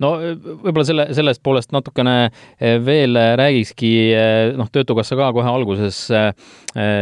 no 0.00 0.10
võib-olla 0.18 0.84
selle, 0.86 1.06
sellest 1.16 1.42
poolest 1.44 1.74
natukene 1.74 2.14
eh, 2.26 2.78
veel 2.82 3.18
räägikski, 3.40 3.92
eh, 4.16 4.52
noh, 4.58 4.70
Töötukassa 4.72 5.18
ka 5.18 5.30
kohe 5.36 5.50
alguses 5.50 5.96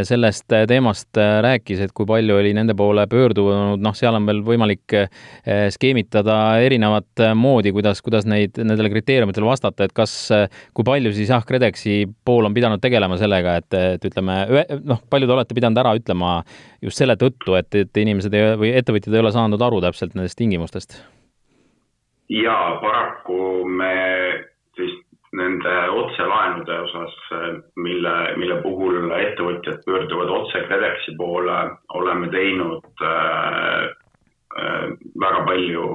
sellest 0.09 0.49
teemast 0.49 1.19
rääkis, 1.45 1.83
et 1.85 1.91
kui 1.93 2.07
palju 2.09 2.39
oli 2.39 2.55
nende 2.57 2.73
poole 2.79 3.03
pöördunud, 3.11 3.83
noh, 3.85 3.97
seal 3.97 4.17
on 4.17 4.25
veel 4.25 4.41
võimalik 4.47 4.95
skeemitada 5.75 6.39
erinevat 6.65 7.21
moodi, 7.37 7.75
kuidas, 7.77 8.01
kuidas 8.05 8.25
neid, 8.25 8.57
nendele 8.57 8.89
kriteeriumitele 8.95 9.45
vastata, 9.45 9.85
et 9.85 9.93
kas, 9.93 10.15
kui 10.73 10.89
palju 10.89 11.13
siis 11.13 11.29
jah, 11.35 11.45
KredExi 11.45 11.99
pool 12.25 12.49
on 12.49 12.57
pidanud 12.57 12.81
tegelema 12.81 13.21
sellega, 13.21 13.59
et, 13.61 13.79
et 13.99 14.09
ütleme, 14.09 14.41
noh, 14.89 15.05
palju 15.13 15.29
te 15.29 15.37
olete 15.37 15.61
pidanud 15.61 15.85
ära 15.85 15.93
ütlema 16.01 16.39
just 16.81 17.05
selle 17.05 17.21
tõttu, 17.21 17.59
et, 17.61 17.69
et 17.77 18.05
inimesed 18.07 18.41
ei, 18.41 18.51
või 18.65 18.73
ettevõtjad 18.81 19.15
ei 19.15 19.25
ole 19.27 19.37
saanud 19.37 19.69
aru 19.69 19.85
täpselt 19.85 20.17
nendest 20.17 20.41
tingimustest 20.41 21.03
ja 22.29 22.79
paraku 22.81 23.65
me 23.69 23.95
siis 24.77 24.95
nende 25.33 25.75
otselaenude 25.89 26.79
osas, 26.81 27.17
mille, 27.77 28.15
mille 28.37 28.61
puhul 28.63 29.11
ettevõtjad 29.13 29.83
pöörduvad 29.85 30.33
otse 30.33 30.63
KredExi 30.69 31.17
poole, 31.19 31.59
oleme 31.95 32.31
teinud 32.33 33.05
äh, 33.05 33.85
äh, 34.61 34.89
väga 35.21 35.45
palju 35.51 35.89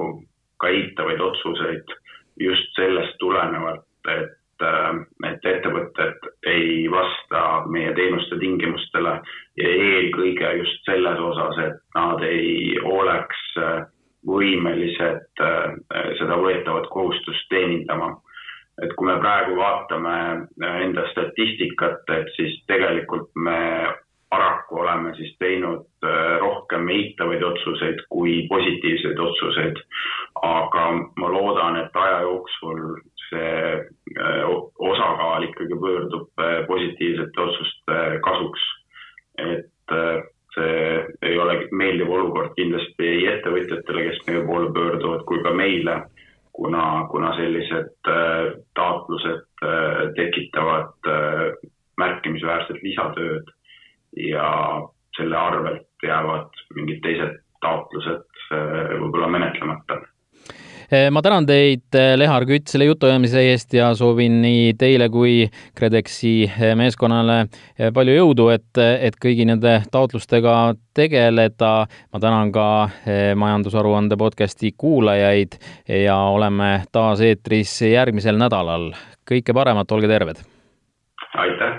ka 0.62 0.70
eitavaid 0.70 1.20
otsuseid 1.20 1.96
just 2.40 2.70
sellest 2.78 3.18
tulenevalt, 3.18 3.86
et 4.08 4.62
äh, 4.62 4.92
et 5.30 5.48
ettevõtted 5.50 6.30
ei 6.46 6.86
vasta 6.90 7.64
meie 7.66 7.90
teenuste 7.98 8.38
tingimustele 8.38 9.16
ja 9.58 9.74
eelkõige 9.88 10.54
just 10.60 10.86
selles 10.86 11.18
osas, 11.18 11.58
et 11.66 11.82
nad 11.98 12.22
ei 12.22 12.78
oleks 12.82 13.42
äh, 13.58 13.82
võimelised 14.26 15.42
äh, 15.42 15.74
seda 16.18 16.38
võetavat 16.40 16.88
kohustust 16.92 17.48
teenindama. 17.50 18.16
et 18.82 18.90
kui 18.98 19.06
me 19.06 19.14
praegu 19.22 19.54
vaatame 19.56 20.14
äh, 20.64 20.80
enda 20.82 21.04
statistikat, 21.12 22.02
et 22.10 22.32
siis 22.36 22.56
tegelikult 22.66 23.30
me 23.36 23.92
paraku 24.30 24.80
oleme 24.82 25.14
siis 25.14 25.36
teinud 25.38 25.86
äh, 26.02 26.38
rohkem 26.40 26.88
eitavaid 26.88 27.42
otsuseid 27.42 28.02
kui 28.08 28.46
positiivseid 28.48 29.18
otsuseid. 29.18 29.82
aga 30.42 30.84
ma 31.16 31.28
loodan, 31.32 31.76
et 31.84 31.96
aja 31.96 32.20
jooksul 32.20 32.80
see 33.28 33.84
osakaal 34.78 35.42
ikkagi 35.42 35.78
pöördub 35.80 36.42
positiivsete 36.66 37.40
otsuste 37.40 38.00
kasuks. 38.26 38.66
et 39.38 40.33
see 40.54 41.04
ei 41.22 41.38
ole 41.38 41.56
meeldiv 41.72 42.10
olukord 42.10 42.54
kindlasti 42.58 43.08
ei 43.08 43.26
ettevõtjatele, 43.32 44.04
kes 44.08 44.20
meie 44.28 44.44
poole 44.46 44.70
pöörduvad, 44.74 45.24
kui 45.28 45.42
ka 45.42 45.54
meile, 45.56 45.96
kuna, 46.54 46.84
kuna 47.10 47.34
sellised 47.38 48.10
äh, 48.10 48.54
taotlused 48.78 49.66
äh, 49.66 50.00
tekitavad 50.18 51.12
märkimisväärset 51.98 52.82
lisatööd 52.82 53.50
ja 54.18 54.48
selle 55.16 55.36
arvelt 55.38 55.86
jäävad 56.02 56.50
mingid 56.74 57.02
teised 57.02 57.38
taotlused 57.62 58.26
võib-olla 58.50 59.28
menetlemata. 59.30 60.00
Eh, 60.02 60.13
ma 61.10 61.22
tänan 61.22 61.46
teid, 61.46 61.86
eh, 61.94 62.14
Lehar 62.18 62.44
Kütt, 62.46 62.68
selle 62.70 62.86
jutuajamise 62.88 63.42
eest 63.50 63.74
ja 63.74 63.88
soovin 63.98 64.40
nii 64.42 64.74
teile 64.78 65.08
kui 65.12 65.48
KredExi 65.74 66.32
eh, 66.46 66.74
meeskonnale 66.78 67.38
palju 67.94 68.14
jõudu, 68.14 68.48
et, 68.54 68.78
et 68.78 69.16
kõigi 69.20 69.46
nende 69.48 69.76
taotlustega 69.92 70.74
tegeleda. 70.94 71.72
ma 72.12 72.20
tänan 72.20 72.52
ka 72.52 72.66
majandusaruande 73.34 74.16
podcasti 74.16 74.74
kuulajaid 74.78 75.58
ja 75.88 76.16
oleme 76.30 76.84
taas 76.92 77.20
eetris 77.20 77.80
järgmisel 77.82 78.38
nädalal. 78.38 78.92
kõike 79.30 79.54
paremat, 79.54 79.92
olge 79.92 80.08
terved! 80.08 80.44
aitäh! 81.34 81.73